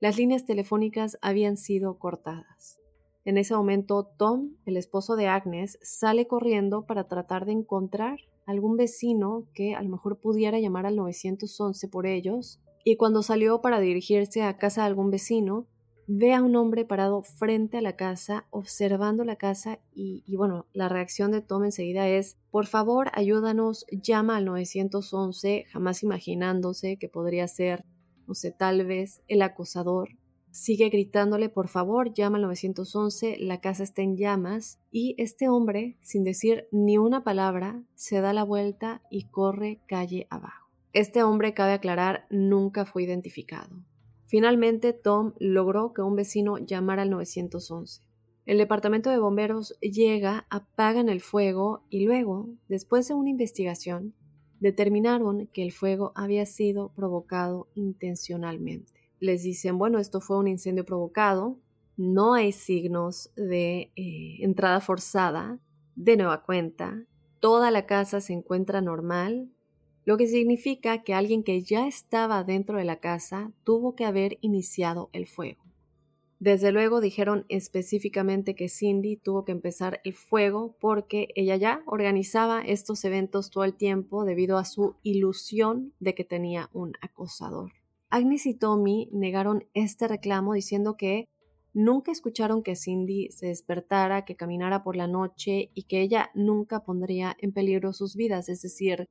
[0.00, 2.80] las líneas telefónicas habían sido cortadas.
[3.24, 8.76] En ese momento Tom, el esposo de Agnes, sale corriendo para tratar de encontrar algún
[8.76, 13.78] vecino que a lo mejor pudiera llamar al 911 por ellos y cuando salió para
[13.78, 15.68] dirigirse a casa de algún vecino,
[16.10, 20.88] ve a un hombre parado frente a la casa, observando la casa y, bueno, la
[20.88, 27.46] reacción de Tom enseguida es, por favor, ayúdanos, llama al 911, jamás imaginándose que podría
[27.46, 27.84] ser,
[28.26, 30.08] no sé, tal vez el acosador.
[30.50, 35.98] Sigue gritándole, por favor, llama al 911, la casa está en llamas y este hombre,
[36.00, 40.70] sin decir ni una palabra, se da la vuelta y corre calle abajo.
[40.94, 43.84] Este hombre, cabe aclarar, nunca fue identificado.
[44.28, 48.02] Finalmente, Tom logró que un vecino llamara al 911.
[48.44, 54.12] El departamento de bomberos llega, apagan el fuego y luego, después de una investigación,
[54.60, 58.92] determinaron que el fuego había sido provocado intencionalmente.
[59.18, 61.58] Les dicen, bueno, esto fue un incendio provocado,
[61.96, 65.58] no hay signos de eh, entrada forzada,
[65.96, 67.06] de nueva cuenta,
[67.40, 69.48] toda la casa se encuentra normal,
[70.08, 74.38] lo que significa que alguien que ya estaba dentro de la casa tuvo que haber
[74.40, 75.62] iniciado el fuego.
[76.40, 82.62] Desde luego dijeron específicamente que Cindy tuvo que empezar el fuego porque ella ya organizaba
[82.62, 87.72] estos eventos todo el tiempo debido a su ilusión de que tenía un acosador.
[88.08, 91.28] Agnes y Tommy negaron este reclamo diciendo que
[91.74, 96.82] nunca escucharon que Cindy se despertara, que caminara por la noche y que ella nunca
[96.82, 99.06] pondría en peligro sus vidas, es decir,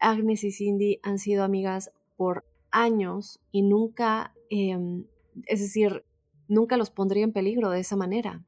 [0.00, 5.04] Agnes y Cindy han sido amigas por años y nunca, em,
[5.46, 6.04] es decir,
[6.48, 8.44] nunca los pondría en peligro de esa manera.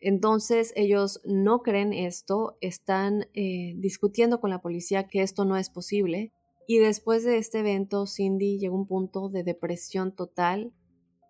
[0.00, 5.70] Entonces ellos no creen esto, están eh, discutiendo con la policía que esto no es
[5.70, 6.32] posible
[6.66, 10.72] y después de este evento Cindy llegó a un punto de depresión total,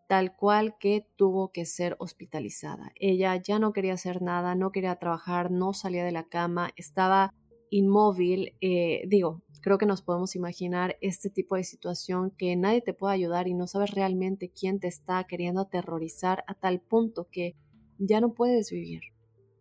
[0.08, 2.92] tal cual que tuvo que ser hospitalizada.
[2.96, 7.32] Ella ya no quería hacer nada, no quería trabajar, no salía de la cama, estaba
[7.74, 12.94] inmóvil, eh, digo, creo que nos podemos imaginar este tipo de situación que nadie te
[12.94, 17.56] puede ayudar y no sabes realmente quién te está queriendo aterrorizar a tal punto que
[17.98, 19.00] ya no puedes vivir.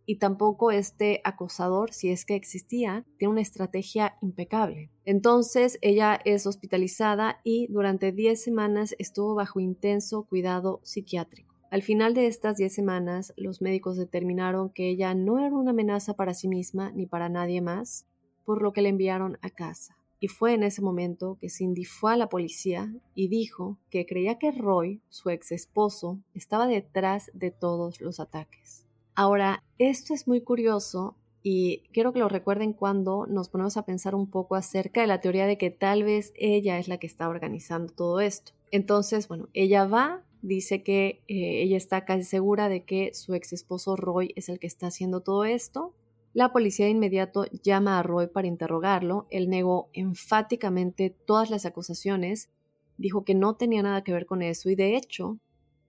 [0.06, 4.92] Y tampoco este acosador, si es que existía, tiene una estrategia impecable.
[5.06, 11.53] Entonces ella es hospitalizada y durante 10 semanas estuvo bajo intenso cuidado psiquiátrico.
[11.74, 16.14] Al final de estas 10 semanas, los médicos determinaron que ella no era una amenaza
[16.14, 18.06] para sí misma ni para nadie más,
[18.46, 19.98] por lo que la enviaron a casa.
[20.20, 24.38] Y fue en ese momento que Cindy fue a la policía y dijo que creía
[24.38, 28.86] que Roy, su ex esposo, estaba detrás de todos los ataques.
[29.16, 34.14] Ahora, esto es muy curioso y quiero que lo recuerden cuando nos ponemos a pensar
[34.14, 37.28] un poco acerca de la teoría de que tal vez ella es la que está
[37.28, 38.52] organizando todo esto.
[38.70, 43.54] Entonces, bueno, ella va, dice que eh, ella está casi segura de que su ex
[43.54, 45.96] esposo Roy es el que está haciendo todo esto.
[46.34, 49.26] La policía de inmediato llama a Roy para interrogarlo.
[49.32, 52.50] Él negó enfáticamente todas las acusaciones,
[52.98, 55.40] dijo que no tenía nada que ver con eso y de hecho,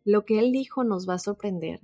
[0.05, 1.81] lo que él dijo nos va a sorprender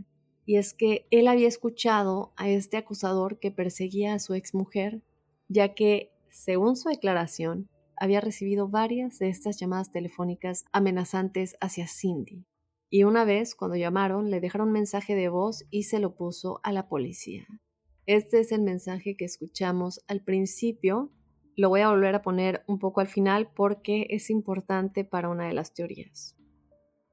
[0.46, 5.02] y es que él había escuchado a este acusador que perseguía a su exmujer,
[5.48, 12.46] ya que, según su declaración, había recibido varias de estas llamadas telefónicas amenazantes hacia Cindy.
[12.90, 16.60] Y una vez, cuando llamaron, le dejaron un mensaje de voz y se lo puso
[16.64, 17.46] a la policía.
[18.04, 21.12] Este es el mensaje que escuchamos al principio.
[21.56, 25.46] Lo voy a volver a poner un poco al final porque es importante para una
[25.46, 26.34] de las teorías.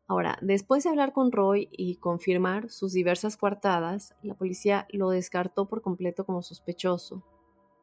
[0.07, 5.67] Ahora, después de hablar con Roy y confirmar sus diversas coartadas, la policía lo descartó
[5.67, 7.23] por completo como sospechoso.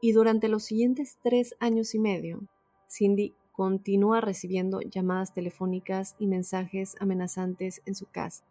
[0.00, 2.48] Y durante los siguientes tres años y medio,
[2.90, 8.44] Cindy continúa recibiendo llamadas telefónicas y mensajes amenazantes en su casa.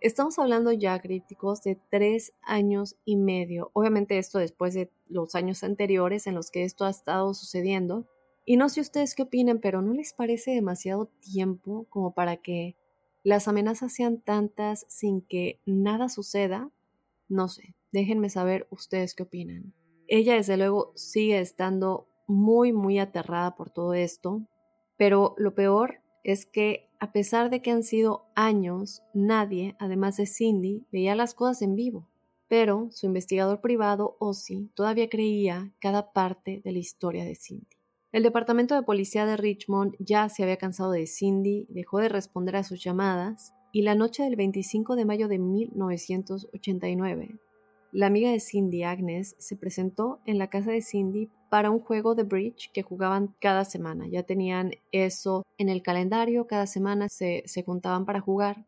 [0.00, 3.70] Estamos hablando ya, críticos, de tres años y medio.
[3.74, 8.08] Obviamente esto después de los años anteriores en los que esto ha estado sucediendo.
[8.44, 12.74] Y no sé ustedes qué opinen, pero ¿no les parece demasiado tiempo como para que
[13.22, 16.70] las amenazas sean tantas sin que nada suceda,
[17.28, 19.74] no sé, déjenme saber ustedes qué opinan.
[20.08, 24.42] Ella desde luego sigue estando muy, muy aterrada por todo esto,
[24.96, 30.26] pero lo peor es que a pesar de que han sido años, nadie, además de
[30.26, 32.08] Cindy, veía las cosas en vivo.
[32.46, 37.66] Pero su investigador privado, Ozzy, todavía creía cada parte de la historia de Cindy.
[38.12, 42.56] El departamento de policía de Richmond ya se había cansado de Cindy, dejó de responder
[42.56, 47.38] a sus llamadas y la noche del 25 de mayo de 1989,
[47.92, 52.14] la amiga de Cindy, Agnes, se presentó en la casa de Cindy para un juego
[52.14, 54.06] de bridge que jugaban cada semana.
[54.08, 58.64] Ya tenían eso en el calendario, cada semana se, se juntaban para jugar.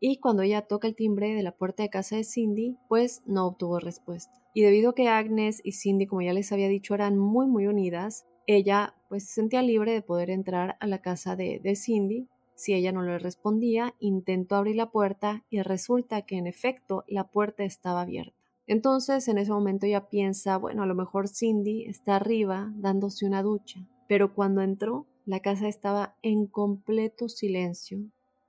[0.00, 3.46] Y cuando ella toca el timbre de la puerta de casa de Cindy, pues no
[3.46, 4.42] obtuvo respuesta.
[4.52, 7.66] Y debido a que Agnes y Cindy, como ya les había dicho, eran muy muy
[7.66, 12.28] unidas, ella pues se sentía libre de poder entrar a la casa de, de Cindy.
[12.56, 17.24] Si ella no le respondía, intentó abrir la puerta y resulta que en efecto la
[17.28, 18.45] puerta estaba abierta.
[18.66, 23.42] Entonces en ese momento ella piensa, bueno, a lo mejor Cindy está arriba dándose una
[23.42, 27.98] ducha, pero cuando entró la casa estaba en completo silencio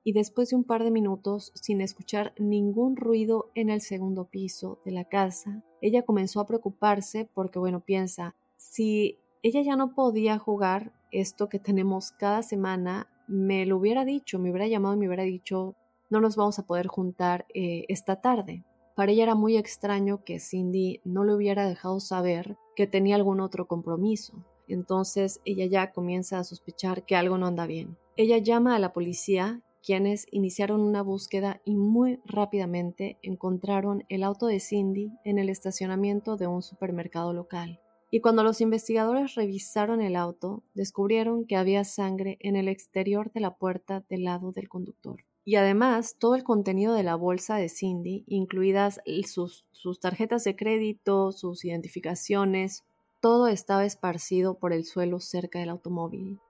[0.03, 4.79] y después de un par de minutos, sin escuchar ningún ruido en el segundo piso
[4.85, 10.39] de la casa, ella comenzó a preocuparse porque, bueno, piensa, si ella ya no podía
[10.39, 15.07] jugar esto que tenemos cada semana, me lo hubiera dicho, me hubiera llamado y me
[15.07, 15.75] hubiera dicho,
[16.09, 18.63] no nos vamos a poder juntar eh, esta tarde.
[18.97, 23.41] Para ella era muy extraño que Cindy no le hubiera dejado saber que tenía algún
[23.41, 24.43] otro compromiso.
[24.67, 27.95] Entonces ella ya comienza a sospechar que algo no anda bien.
[28.15, 34.47] Ella llama a la policía, quienes iniciaron una búsqueda y muy rápidamente encontraron el auto
[34.47, 37.79] de Cindy en el estacionamiento de un supermercado local
[38.09, 43.41] y cuando los investigadores revisaron el auto, descubrieron que había sangre en el exterior de
[43.41, 45.26] la puerta del lado del conductor.
[45.47, 49.65] Y además, todo el contenido de la bolsa de Cindy, incluidas sus,
[50.01, 52.83] tarjetas de crédito, sus identificaciones,
[53.21, 56.41] todo estaba esparcido por el suelo cerca del automóvil.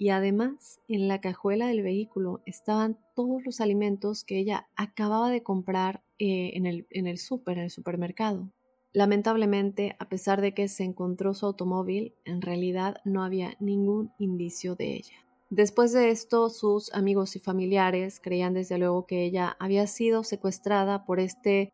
[0.00, 5.44] Y además, en la cajuela del vehículo estaban todos los alimentos que ella acababa de
[5.44, 8.50] comprar eh, en el, en el supermercado.
[8.92, 14.74] Lamentablemente, a pesar de que se encontró su automóvil, en realidad no había ningún indicio
[14.74, 15.23] de ella.
[15.50, 21.04] Después de esto, sus amigos y familiares creían desde luego que ella había sido secuestrada
[21.04, 21.72] por este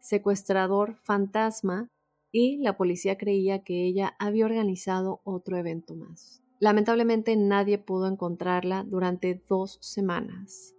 [0.00, 1.88] secuestrador fantasma
[2.30, 6.42] y la policía creía que ella había organizado otro evento más.
[6.60, 10.74] Lamentablemente nadie pudo encontrarla durante dos semanas.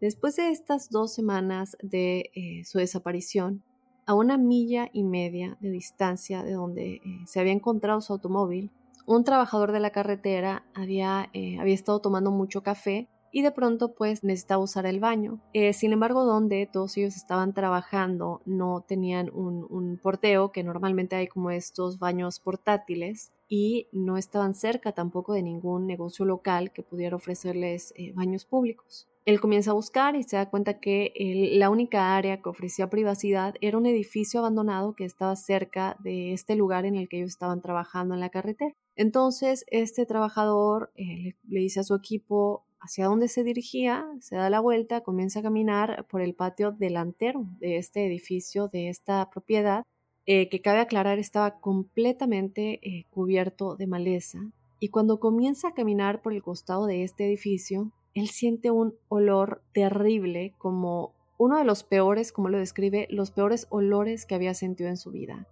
[0.00, 3.62] Después de estas dos semanas de eh, su desaparición,
[4.06, 8.70] a una milla y media de distancia de donde eh, se había encontrado su automóvil,
[9.06, 13.94] un trabajador de la carretera había, eh, había estado tomando mucho café y de pronto
[13.94, 15.40] pues necesitaba usar el baño.
[15.52, 21.16] Eh, sin embargo, donde todos ellos estaban trabajando no tenían un, un, porteo, que normalmente
[21.16, 26.84] hay como estos baños portátiles, y no estaban cerca tampoco de ningún negocio local que
[26.84, 29.08] pudiera ofrecerles baños públicos.
[29.26, 31.12] Él comienza a buscar y se da cuenta que
[31.56, 36.56] la única área que ofrecía privacidad era un edificio abandonado que estaba cerca de este
[36.56, 38.74] lugar en el que ellos estaban trabajando en la carretera.
[39.00, 44.50] Entonces, este trabajador eh, le, dice a su equipo hacia dónde se dirigía, se da
[44.50, 49.86] la vuelta, comienza a caminar por el patio delantero de este edificio, de esta propiedad,
[50.26, 54.52] eh, que cabe aclarar estaba completamente eh, cubierto de maleza.
[54.80, 59.62] Y cuando comienza a caminar por el costado de este edificio, él siente un olor
[59.72, 64.90] terrible, como uno de los peores, como lo describe, los peores olores que había sentido
[64.90, 65.48] en su vida.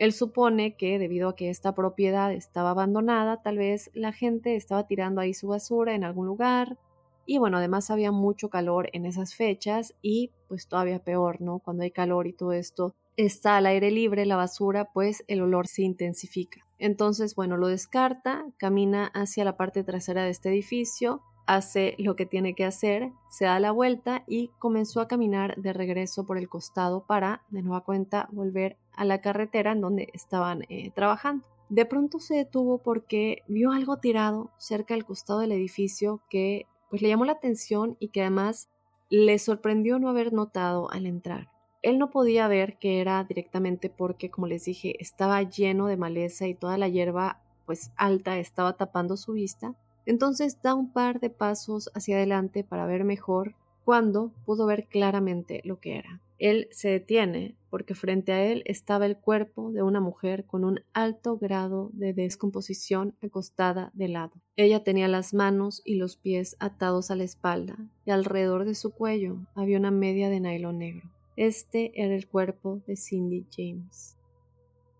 [0.00, 4.86] Él supone que debido a que esta propiedad estaba abandonada, tal vez la gente estaba
[4.86, 6.78] tirando ahí su basura en algún lugar.
[7.26, 11.58] Y bueno, además había mucho calor en esas fechas y pues todavía peor, ¿no?
[11.58, 15.66] Cuando hay calor y todo esto está al aire libre, la basura, pues el olor
[15.66, 16.66] se intensifica.
[16.78, 22.26] Entonces, bueno, lo descarta, camina hacia la parte trasera de este edificio, hace lo que
[22.26, 26.48] tiene que hacer, se da la vuelta y comenzó a caminar de regreso por el
[26.48, 31.46] costado para, de nueva cuenta, volver a la carretera en donde estaban eh, trabajando.
[31.70, 37.00] De pronto se detuvo porque vio algo tirado cerca del costado del edificio que pues
[37.00, 38.68] le llamó la atención y que además
[39.08, 41.48] le sorprendió no haber notado al entrar.
[41.80, 46.46] Él no podía ver que era directamente porque, como les dije, estaba lleno de maleza
[46.46, 49.74] y toda la hierba pues alta estaba tapando su vista,
[50.04, 53.54] entonces da un par de pasos hacia adelante para ver mejor
[53.86, 56.20] cuando pudo ver claramente lo que era.
[56.40, 60.80] Él se detiene porque frente a él estaba el cuerpo de una mujer con un
[60.92, 64.32] alto grado de descomposición acostada de lado.
[64.56, 68.90] Ella tenía las manos y los pies atados a la espalda y alrededor de su
[68.90, 71.10] cuello había una media de nylon negro.
[71.36, 74.16] Este era el cuerpo de Cindy James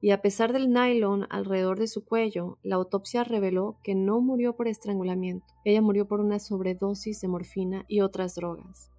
[0.03, 4.57] y a pesar del nylon alrededor de su cuello, la autopsia reveló que no murió
[4.57, 8.91] por estrangulamiento, ella murió por una sobredosis de morfina y otras drogas.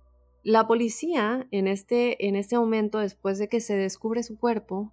[0.43, 4.91] La policía, en este, en este momento, después de que se descubre su cuerpo,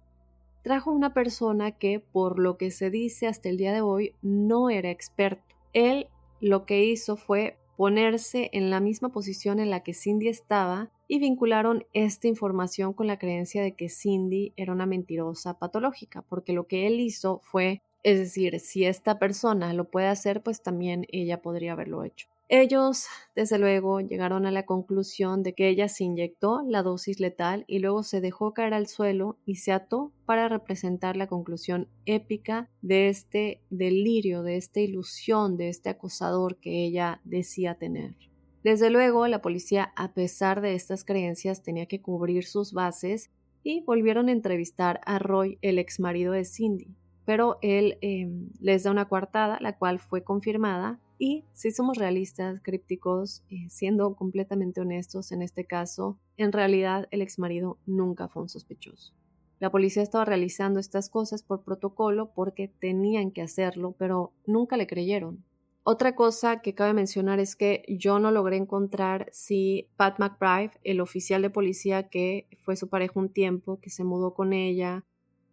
[0.61, 4.69] trajo una persona que, por lo que se dice hasta el día de hoy, no
[4.69, 5.55] era experto.
[5.73, 6.07] Él
[6.39, 11.17] lo que hizo fue ponerse en la misma posición en la que Cindy estaba y
[11.17, 16.67] vincularon esta información con la creencia de que Cindy era una mentirosa patológica, porque lo
[16.67, 21.41] que él hizo fue, es decir, si esta persona lo puede hacer, pues también ella
[21.41, 22.27] podría haberlo hecho.
[22.51, 27.63] Ellos, desde luego, llegaron a la conclusión de que ella se inyectó la dosis letal
[27.67, 32.67] y luego se dejó caer al suelo y se ató para representar la conclusión épica
[32.81, 38.15] de este delirio, de esta ilusión, de este acosador que ella decía tener.
[38.63, 43.29] Desde luego, la policía, a pesar de estas creencias, tenía que cubrir sus bases
[43.61, 46.95] y volvieron a entrevistar a Roy, el ex marido de Cindy.
[47.25, 52.61] Pero él em, les da una coartada, la cual fue confirmada y si somos realistas,
[52.63, 58.49] crípticos, eh, siendo completamente honestos en este caso, en realidad el exmarido nunca fue un
[58.49, 59.13] sospechoso.
[59.59, 64.87] La policía estaba realizando estas cosas por protocolo porque tenían que hacerlo, pero nunca le
[64.87, 65.43] creyeron.
[65.83, 71.01] Otra cosa que cabe mencionar es que yo no logré encontrar si Pat McBride, el
[71.01, 75.03] oficial de policía que fue su pareja un tiempo, que se mudó con ella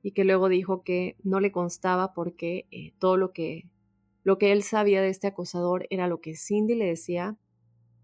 [0.03, 3.69] y que luego dijo que no le constaba porque eh, todo lo que
[4.27, 7.37] lo que él sabía de este acosador era lo que Cindy le decía.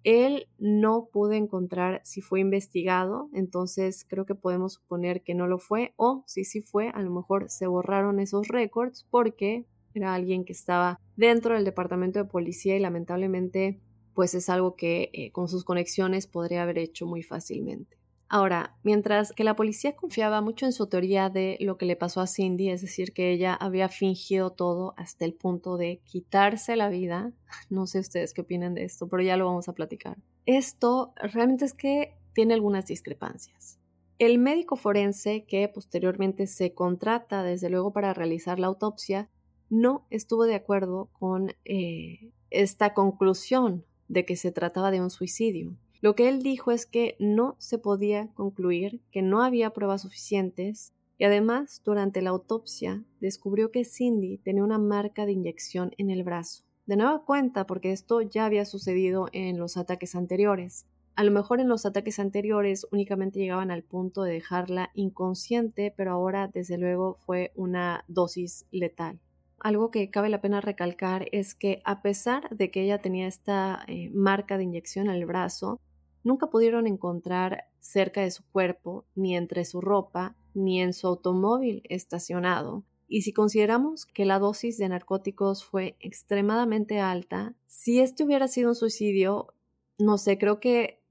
[0.05, 5.59] Él no pudo encontrar si fue investigado, entonces creo que podemos suponer que no lo
[5.59, 10.45] fue, o si sí fue, a lo mejor se borraron esos récords porque era alguien
[10.45, 13.81] que estaba dentro del departamento de policía y lamentablemente
[14.14, 17.97] pues es algo que eh, con sus conexiones podría haber hecho muy fácilmente.
[18.35, 22.22] Ahora, mientras que la policía confiaba mucho en su teoría de lo que le pasó
[22.22, 26.89] a Cindy, es decir, que ella había fingido todo hasta el punto de quitarse la
[26.89, 27.30] vida,
[27.68, 30.16] no sé ustedes qué opinan de esto, pero ya lo vamos a platicar.
[30.47, 33.78] Esto realmente es que tiene algunas discrepancias.
[34.18, 39.28] El médico forense que posteriormente se contrata desde luego para realizar la autopsia
[39.68, 45.76] no estuvo de acuerdo con eh, esta conclusión de que se trataba de un suicidio.
[46.03, 50.92] Lo que él dijo es que no se podía concluir, que no había pruebas suficientes
[51.16, 56.24] y además durante la autopsia descubrió que Cindy tenía una marca de inyección en el
[56.24, 56.64] brazo.
[56.86, 60.86] De nueva cuenta, porque esto ya había sucedido en los ataques anteriores.
[61.14, 66.11] A lo mejor en los ataques anteriores únicamente llegaban al punto de dejarla inconsciente, pero
[66.11, 69.20] ahora desde luego fue una dosis letal.
[69.61, 73.84] Algo que cabe la pena recalcar es que a pesar de que ella tenía esta
[73.86, 75.78] eh, marca de inyección el brazo,
[76.25, 81.83] nunca pudieron encontrar cerca de su cuerpo, ni entre su ropa, ni en su automóvil
[81.89, 82.85] estacionado.
[83.09, 88.70] Y si consideramos que la dosis de narcóticos fue extremadamente alta, si este hubiera sido
[88.70, 89.55] un suicidio,
[89.99, 91.03] no sé, creo que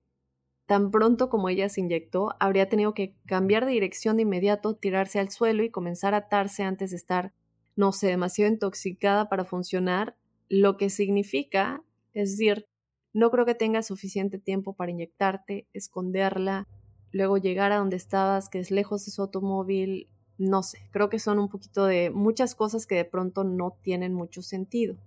[0.65, 5.19] tan pronto como ella se inyectó, habría tenido que cambiar de dirección de inmediato, tirarse
[5.19, 7.33] al suelo y comenzar a atarse antes de estar
[7.75, 10.15] no sé, demasiado intoxicada para funcionar,
[10.49, 11.83] lo que significa,
[12.13, 12.67] es decir,
[13.13, 16.67] no creo que tengas suficiente tiempo para inyectarte, esconderla,
[17.11, 20.07] luego llegar a donde estabas, que es lejos de su automóvil,
[20.37, 24.13] no sé, creo que son un poquito de muchas cosas que de pronto no tienen
[24.13, 24.97] mucho sentido.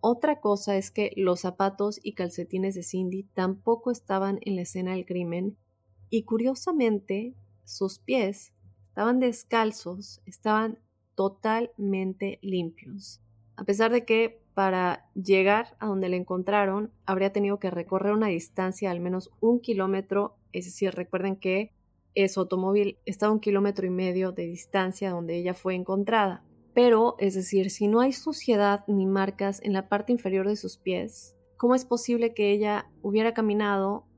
[0.00, 4.92] Otra cosa es que los zapatos y calcetines de Cindy tampoco estaban en la escena
[4.92, 5.56] del crimen
[6.10, 7.34] y curiosamente
[7.64, 8.52] sus pies
[8.82, 10.78] estaban descalzos, estaban
[11.14, 13.20] totalmente limpios.
[13.62, 18.26] A pesar de que para llegar a donde le encontraron habría tenido que recorrer una
[18.26, 21.70] distancia de al menos un kilómetro, es decir, recuerden que
[22.26, 26.42] su automóvil está un kilómetro y medio de distancia donde ella fue encontrada.
[26.74, 30.76] Pero, es decir, si no hay suciedad ni marcas en la parte inferior de sus
[30.76, 34.08] pies, ¿cómo es posible que ella hubiera caminado?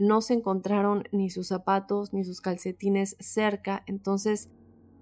[0.00, 4.50] No se encontraron ni sus zapatos ni sus calcetines cerca, entonces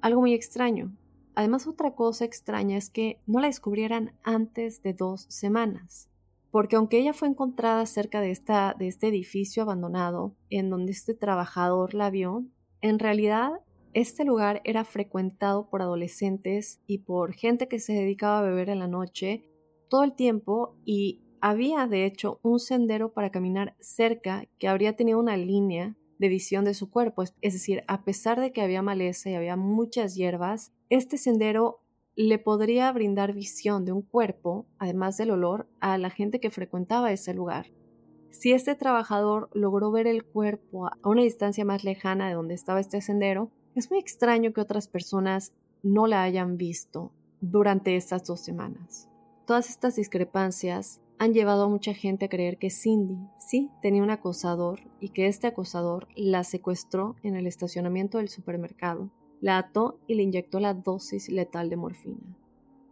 [0.02, 0.94] algo muy extraño.
[1.36, 6.08] Además, otra cosa extraña es que no la descubrieran antes de dos semanas,
[6.50, 11.12] porque aunque ella fue encontrada cerca de, esta, de este edificio abandonado, en donde este
[11.12, 12.46] trabajador la vio,
[12.80, 13.52] en realidad
[13.92, 18.78] este lugar era frecuentado por adolescentes y por gente que se dedicaba a beber en
[18.78, 19.44] la noche
[19.90, 25.18] todo el tiempo y había de hecho un sendero para caminar cerca que habría tenido
[25.18, 27.24] una línea de visión de su cuerpo.
[27.40, 31.80] Es decir, a pesar de que había maleza y había muchas hierbas, este sendero
[32.16, 37.12] le podría brindar visión de un cuerpo, además del olor, a la gente que frecuentaba
[37.12, 37.66] ese lugar.
[38.30, 42.80] Si este trabajador logró ver el cuerpo a una distancia más lejana de donde estaba
[42.80, 45.52] este sendero, es muy extraño que otras personas
[45.82, 49.08] no la hayan visto durante estas dos semanas.
[49.46, 54.10] Todas estas discrepancias han llevado a mucha gente a creer que Cindy sí tenía un
[54.10, 59.10] acosador y que este acosador la secuestró en el estacionamiento del supermercado,
[59.40, 62.36] la ató y le inyectó la dosis letal de morfina.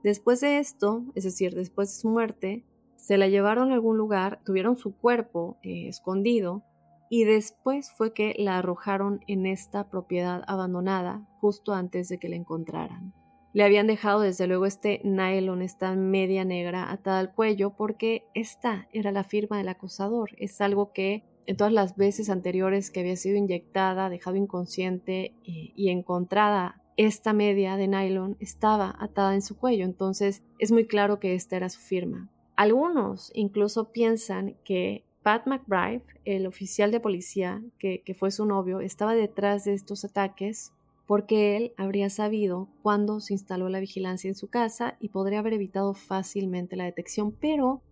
[0.03, 2.65] Después de esto, es decir, después de su muerte,
[2.97, 6.63] se la llevaron a algún lugar, tuvieron su cuerpo eh, escondido
[7.11, 12.37] y después fue que la arrojaron en esta propiedad abandonada justo antes de que la
[12.37, 13.13] encontraran.
[13.55, 18.89] Le habían dejado desde luego este nylon, esta media negra atada al cuello, porque esta
[18.93, 20.31] era la firma del acosador.
[20.39, 25.73] Es algo que en todas las veces anteriores que había sido inyectada, dejado inconsciente y,
[25.77, 31.19] y encontrada esta media de nylon estaba atada en su cuello, entonces es muy claro
[31.19, 32.29] que esta era su firma.
[32.57, 39.15] Algunos incluso piensan que Pat McBride, el oficial de policía que, fue su novio, estaba
[39.15, 40.74] detrás de estos ataques
[41.07, 45.55] porque él habría sabido cuándo se instaló la vigilancia en su casa y podría haber
[45.55, 47.83] evitado fácilmente la detección, pero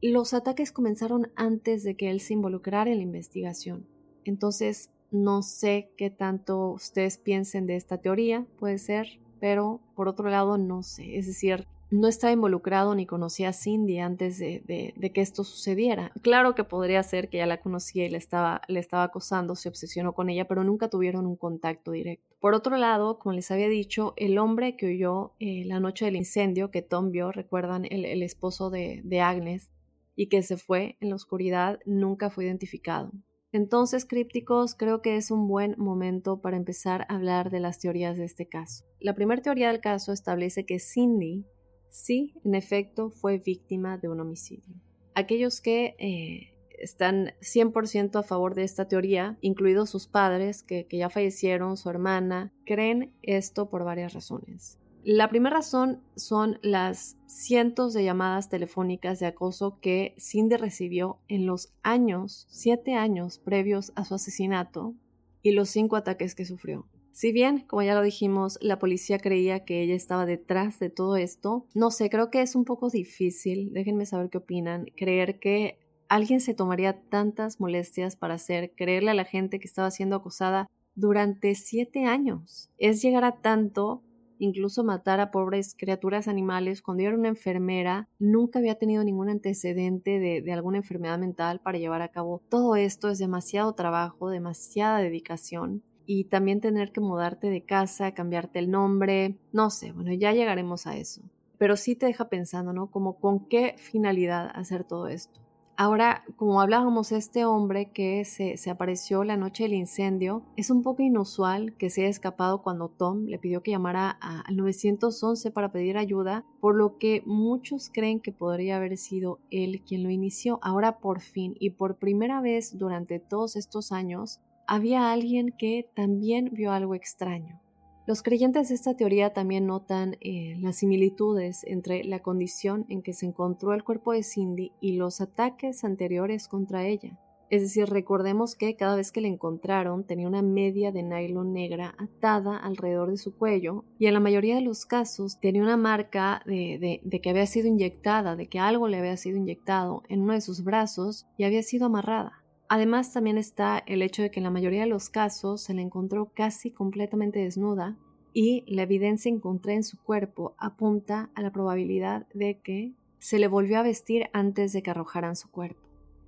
[0.00, 3.86] los ataques comenzaron antes de que él se involucrara en la investigación.
[4.24, 10.28] Entonces, no sé qué tanto ustedes piensen de esta teoría, puede ser, pero por otro
[10.28, 11.18] lado, no sé.
[11.18, 16.10] Es decir, no estaba involucrado ni conocía a Cindy antes de, que esto sucediera.
[16.22, 19.68] Claro que podría ser que ya la conocía y le estaba, le estaba acosando, se
[19.68, 22.31] obsesionó con ella, pero nunca tuvieron un contacto directo.
[22.42, 26.16] Por otro lado, como les había dicho, el hombre que huyó eh, la noche del
[26.16, 29.70] incendio, que Tom vio, recuerdan, el, esposo de, de Agnes,
[30.16, 33.12] y que se fue en la oscuridad, nunca fue identificado.
[33.52, 38.16] Entonces, crípticos, creo que es un buen momento para empezar a hablar de las teorías
[38.16, 38.86] de este caso.
[38.98, 41.46] La primera teoría del caso establece que Cindy
[41.90, 44.74] sí, en efecto, fue víctima de un homicidio.
[45.14, 50.98] Aquellos que eh, están 100% a favor de esta teoría, incluidos sus padres, que, que
[50.98, 54.78] ya fallecieron, su hermana, creen esto por varias razones.
[55.04, 61.44] La primera razón son las cientos de llamadas telefónicas de acoso que Cindy recibió en
[61.44, 64.94] los años, siete años previos a su asesinato
[65.42, 66.86] y los cinco ataques que sufrió.
[67.10, 71.16] Si bien, como ya lo dijimos, la policía creía que ella estaba detrás de todo
[71.16, 75.78] esto, no sé, creo que es un poco difícil, déjenme saber qué opinan, creer que
[76.12, 80.68] alguien se tomaría tantas molestias para hacer creerle a la gente que estaba siendo acosada
[80.94, 82.68] durante siete años.
[82.76, 84.02] Es llegar a tanto
[84.38, 86.82] incluso matar a pobres criaturas animales.
[86.82, 91.60] Cuando yo era una enfermera, nunca había tenido ningún antecedente de, de, alguna enfermedad mental
[91.60, 93.08] para llevar a cabo todo esto.
[93.08, 99.38] Es demasiado trabajo, demasiada dedicación y también tener que mudarte de casa, cambiarte el nombre,
[99.50, 101.22] no sé, bueno, ya llegaremos a eso.
[101.56, 102.90] Pero sí te deja pensando, ¿no?
[102.90, 105.40] Como con qué finalidad hacer todo esto.
[105.84, 111.02] Ahora, como hablábamos, este hombre que se, apareció la noche del incendio, es un poco
[111.02, 115.98] inusual que se haya escapado cuando Tom le pidió que llamara al 911 para pedir
[115.98, 120.60] ayuda, por lo que muchos creen que podría haber sido él quien lo inició.
[120.62, 126.50] Ahora por fin y por primera vez durante todos estos años, había alguien que también
[126.52, 127.61] vio algo extraño.
[128.04, 133.12] Los creyentes de esta teoría también notan eh, las similitudes entre la condición en que
[133.12, 137.16] se encontró el cuerpo de Cindy y los ataques anteriores contra ella.
[137.48, 141.94] Es decir, recordemos que cada vez que la encontraron tenía una media de nylon negra
[141.98, 146.42] atada alrededor de su cuello y en la mayoría de los casos tenía una marca
[146.46, 150.32] de, de, que había sido inyectada, de que algo le había sido inyectado en uno
[150.32, 152.41] de sus brazos y había sido amarrada.
[152.74, 155.82] Además también está el hecho de que en la mayoría de los casos se la
[155.82, 157.98] encontró casi completamente desnuda
[158.32, 163.46] y la evidencia encontrada en su cuerpo apunta a la probabilidad de que se le
[163.46, 165.82] volvió a vestir antes de que arrojaran su cuerpo.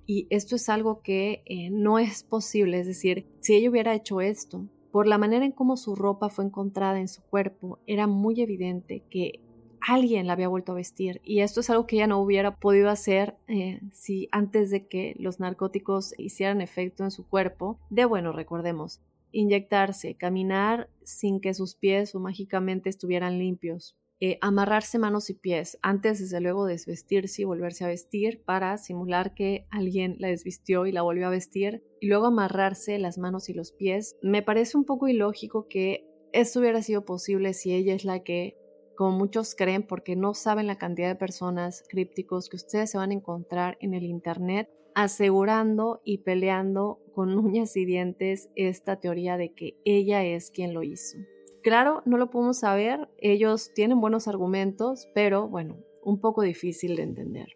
[0.05, 4.21] Y esto es algo que eh, no es posible, es decir, si ella hubiera hecho
[4.21, 8.39] esto, por la manera en cómo su ropa fue encontrada en su cuerpo, era muy
[8.39, 9.41] evidente que
[9.87, 11.21] alguien la había vuelto a vestir.
[11.23, 15.15] Y esto es algo que ella no hubiera podido hacer eh, si antes de que
[15.19, 21.75] los narcóticos hicieran efecto en su cuerpo, de bueno, recordemos, inyectarse, caminar sin que sus
[21.75, 27.45] pies o mágicamente estuvieran limpios, eh, amarrarse manos y pies antes desde luego desvestirse y
[27.45, 32.07] volverse a vestir para simular que alguien la desvistió y la volvió a vestir y
[32.07, 34.15] luego amarrarse las manos y los pies.
[34.21, 38.57] Me parece un poco ilógico que esto hubiera sido posible si ella es la que,
[38.95, 43.11] como muchos creen, porque no saben la cantidad de personas crípticos que ustedes se van
[43.11, 49.53] a encontrar en el Internet asegurando y peleando con uñas y dientes esta teoría de
[49.53, 51.17] que ella es quien lo hizo.
[51.61, 57.03] Claro, no lo podemos saber, ellos tienen buenos argumentos, pero bueno, un poco difícil de
[57.03, 57.47] entender.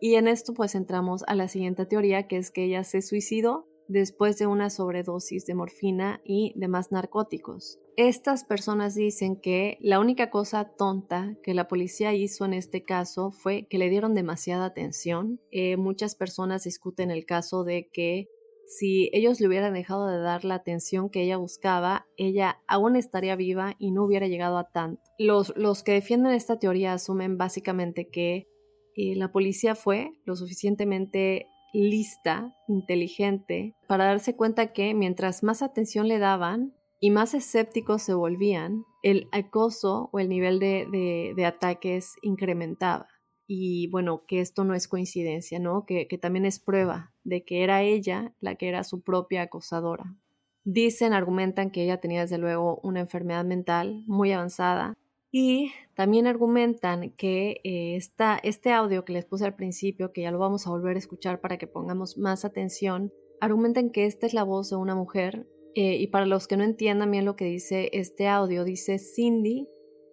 [0.00, 3.66] Y en esto pues entramos a la siguiente teoría, que es que ella se suicidó
[3.88, 7.78] después de una sobredosis de morfina y demás narcóticos.
[7.96, 13.30] Estas personas dicen que la única cosa tonta que la policía hizo en este caso
[13.30, 15.40] fue que le dieron demasiada atención.
[15.52, 18.28] Eh, muchas personas discuten el caso de que
[18.66, 23.36] si ellos le hubieran dejado de dar la atención que ella buscaba, ella aún estaría
[23.36, 25.00] viva y no hubiera llegado a tanto.
[25.18, 28.48] Los, los que defienden esta teoría asumen básicamente que
[28.96, 31.48] eh, la policía fue lo suficientemente
[31.82, 38.14] lista, inteligente, para darse cuenta que mientras más atención le daban y más escépticos se
[38.14, 43.08] volvían, el acoso o el nivel de ataques incrementaba
[43.46, 45.84] y bueno, que esto no es coincidencia, ¿no?
[45.86, 50.16] Que, que, también es prueba de que era ella la que era su propia acosadora.
[50.64, 54.94] Dicen, argumentan que ella tenía desde luego una enfermedad mental muy avanzada
[55.36, 57.98] y también argumentan que eh,
[58.44, 61.40] este audio que les puse al principio, que ya lo vamos a volver a escuchar
[61.40, 65.96] para que pongamos más atención, argumentan que esta es la voz de una mujer eh,
[65.96, 69.68] y para los que no entiendan bien lo que dice este audio, dice Cindy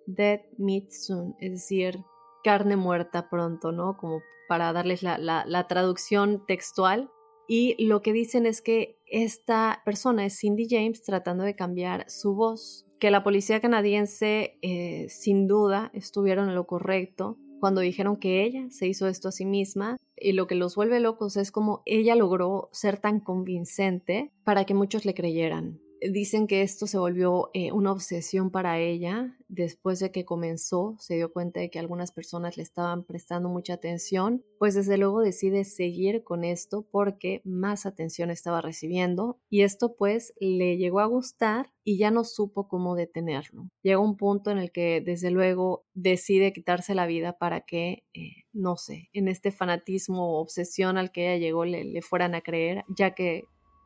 [0.07, 1.99] Dead Meat Soon, es decir,
[2.43, 3.97] carne muerta pronto, ¿no?
[3.97, 7.11] Como para darles la, traducción textual.
[7.47, 12.33] Y lo que dicen es que esta persona es Cindy James tratando de cambiar su
[12.33, 18.43] voz, que la policía canadiense eh, sin duda estuvieron en lo correcto cuando dijeron que
[18.43, 21.81] ella se hizo esto a sí misma y lo que los vuelve locos es como
[21.87, 25.80] ella logró ser tan convincente para que muchos le creyeran.
[26.01, 31.13] Dicen que esto se volvió eh, una obsesión para ella después de que comenzó, se
[31.13, 35.63] dio cuenta de que algunas personas le estaban prestando mucha atención, pues desde luego decide
[35.63, 41.71] seguir con esto porque más atención estaba recibiendo y esto pues le llegó a gustar
[41.83, 43.69] y ya no supo cómo detenerlo.
[43.83, 48.45] Llega un punto en el que desde luego decide quitarse la vida para que, eh,
[48.53, 52.85] no sé, en este fanatismo o obsesión al que ella llegó le fueran a creer,
[52.87, 53.43] ya que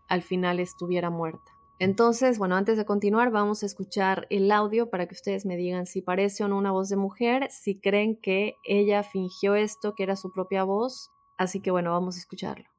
[0.07, 1.54] al final estuviera muerta.
[1.77, 5.85] Entonces, bueno, antes de continuar, vamos a escuchar el audio para que ustedes me digan
[5.85, 10.03] si parece o no una voz de mujer, si creen que ella fingió esto, que
[10.03, 11.11] era su propia voz.
[11.37, 12.74] Así que bueno, vamos a escucharlo.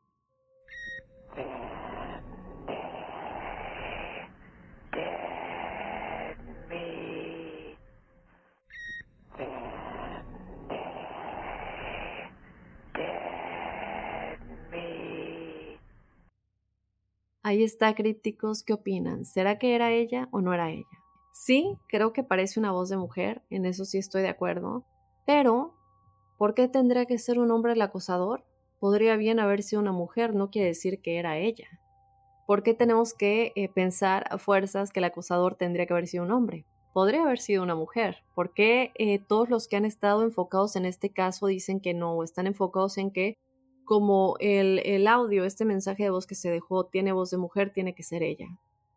[17.46, 19.24] Ahí está, crípticos, ¿qué opinan?
[19.24, 20.98] ¿Será que era ella o no era ella?
[21.30, 24.84] Sí, creo que parece una voz de mujer, en eso sí estoy de acuerdo,
[25.26, 25.72] pero
[26.38, 28.44] ¿por qué tendría que ser un hombre el acosador?
[28.80, 31.68] Podría bien haber sido una mujer, no quiere decir que era ella.
[32.48, 36.24] ¿Por qué tenemos que eh, pensar a fuerzas que el acosador tendría que haber sido
[36.24, 36.66] un hombre?
[36.92, 38.24] Podría haber sido una mujer.
[38.34, 42.10] ¿Por qué eh, todos los que han estado enfocados en este caso dicen que no
[42.14, 43.38] o están enfocados en que
[43.86, 47.94] como el, audio, este mensaje de voz que se dejó, tiene voz de mujer, tiene
[47.94, 48.48] que ser ella.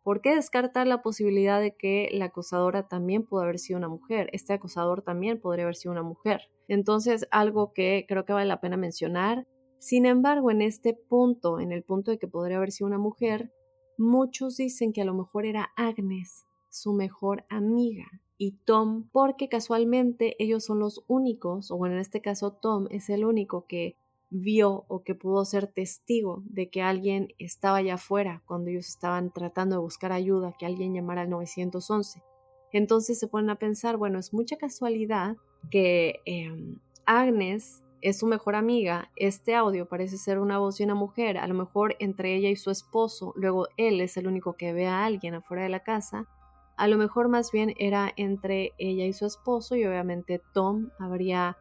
[0.02, 4.28] ¿Por qué descartar la posibilidad de que la acosadora también pudo haber sido una mujer?
[4.32, 6.50] Este acosador también podría haber sido una mujer.
[6.68, 9.46] Entonces, algo que creo que vale la pena mencionar.
[9.78, 13.52] Sin embargo, en este punto, en el punto de que podría haber sido una mujer,
[13.96, 16.46] muchos dicen que a lo mejor era Agnes.
[16.68, 18.06] su mejor amiga
[18.38, 23.10] y Tom porque casualmente ellos son los únicos, o bueno, en este caso Tom es
[23.10, 23.96] el único que
[24.30, 29.32] vio o que pudo ser testigo de que alguien estaba allá afuera cuando ellos estaban
[29.32, 32.22] tratando de buscar ayuda, que alguien llamara al 911.
[32.72, 35.36] Entonces se ponen a pensar, bueno, es mucha casualidad
[35.70, 40.94] que em, Agnes es su mejor amiga, este audio parece ser una voz de una
[40.94, 44.72] mujer, a lo mejor entre ella y su esposo, luego él es el único que
[44.72, 46.26] ve a alguien afuera de la casa,
[46.78, 51.58] a lo mejor más bien era entre ella y su esposo y obviamente Tom habría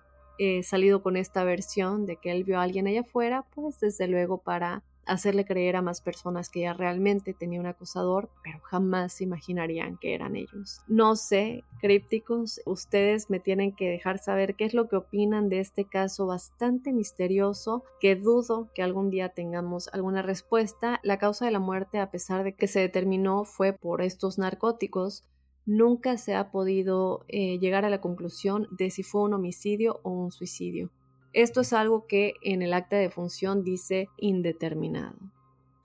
[0.63, 4.37] salido con esta versión de que él vio a alguien allá afuera, pues desde luego
[4.37, 9.97] para hacerle creer a más personas que ella realmente tenía un acosador, pero jamás imaginarían
[9.97, 10.81] que eran ellos.
[10.87, 15.59] No sé, crípticos, ustedes me tienen que dejar saber qué es lo que opinan de
[15.59, 20.99] este caso bastante misterioso, que dudo que algún día tengamos alguna respuesta.
[21.03, 25.23] La causa de la muerte, a pesar de que se determinó, fue por estos narcóticos
[25.69, 30.09] nunca se ha podido eh, llegar a la conclusión de si fue un homicidio o
[30.09, 30.89] un suicidio.
[31.31, 35.15] Esto es algo que en el acta de función dice indeterminado.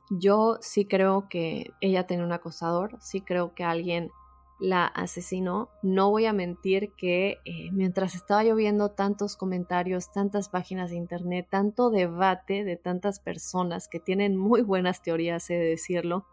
[0.08, 4.10] Yo sí creo que ella tenía un acosador, sí creo que alguien
[4.58, 5.68] la asesinó.
[5.82, 11.46] No voy a mentir que eh, mientras estaba lloviendo tantos comentarios, tantas páginas de internet,
[11.50, 16.24] tanto debate de tantas personas que tienen muy buenas teorías, he de decirlo,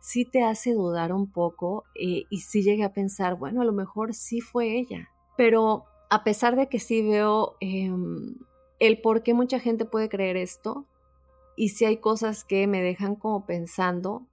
[0.00, 3.72] sí te hace dudar un poco eh, y sí llegué a pensar, bueno, a lo
[3.72, 5.08] mejor sí fue ella.
[5.36, 8.36] Pero a pesar de que sí veo em,
[8.78, 10.86] el por qué mucha gente puede creer esto
[11.56, 14.26] y si hay cosas que me dejan como pensando,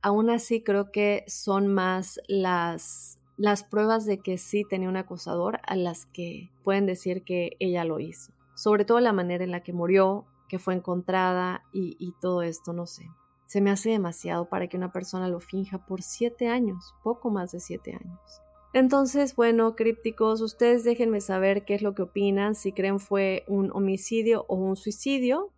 [0.00, 5.60] aún así creo que son más las, las pruebas de que sí tenía un acosador
[5.64, 8.32] a las que pueden decir que ella lo hizo.
[8.54, 12.72] Sobre todo la manera en la que murió, que fue encontrada y, y todo esto,
[12.72, 13.08] no sé.
[13.52, 17.52] Se me hace demasiado para que una persona lo finja por siete años, poco más
[17.52, 18.40] de siete años.
[18.72, 23.70] Entonces, bueno, crípticos, ustedes déjenme saber qué es lo que opinan, si creen fue un
[23.72, 25.52] homicidio o un suicidio.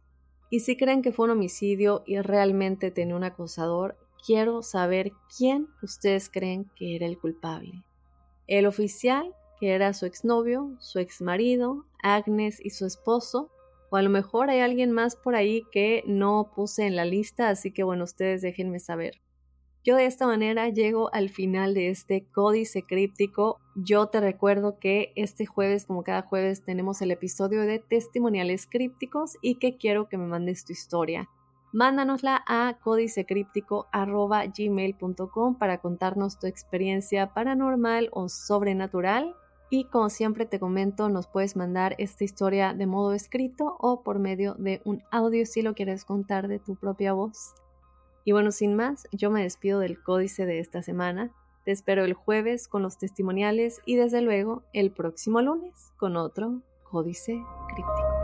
[0.50, 5.68] Y si creen que fue un homicidio y realmente tenía un acosador, quiero saber quién
[5.80, 7.84] ustedes creen que era el culpable.
[8.48, 13.52] El oficial, que era su exnovio, su exmarido, Agnes y su esposo,
[13.94, 17.48] o a lo mejor hay alguien más por ahí que no puse en la lista,
[17.48, 19.20] así que bueno, ustedes déjenme saber.
[19.84, 23.60] Yo de esta manera llego al final de este códice críptico.
[23.76, 29.36] Yo te recuerdo que este jueves, como cada jueves, tenemos el episodio de testimoniales crípticos
[29.42, 31.28] y que quiero que me mandes tu historia.
[31.72, 39.36] Mándanosla a códicecríptico.gmail.com para contarnos tu experiencia paranormal o sobrenatural.
[39.76, 44.20] Y como siempre te comento, nos puedes mandar esta historia de modo escrito o por
[44.20, 47.54] medio de un audio si lo quieres contar de tu propia voz.
[48.24, 51.32] Y bueno, sin más, yo me despido del códice de esta semana.
[51.64, 56.62] Te espero el jueves con los testimoniales y desde luego el próximo lunes con otro
[56.84, 58.23] códice críptico.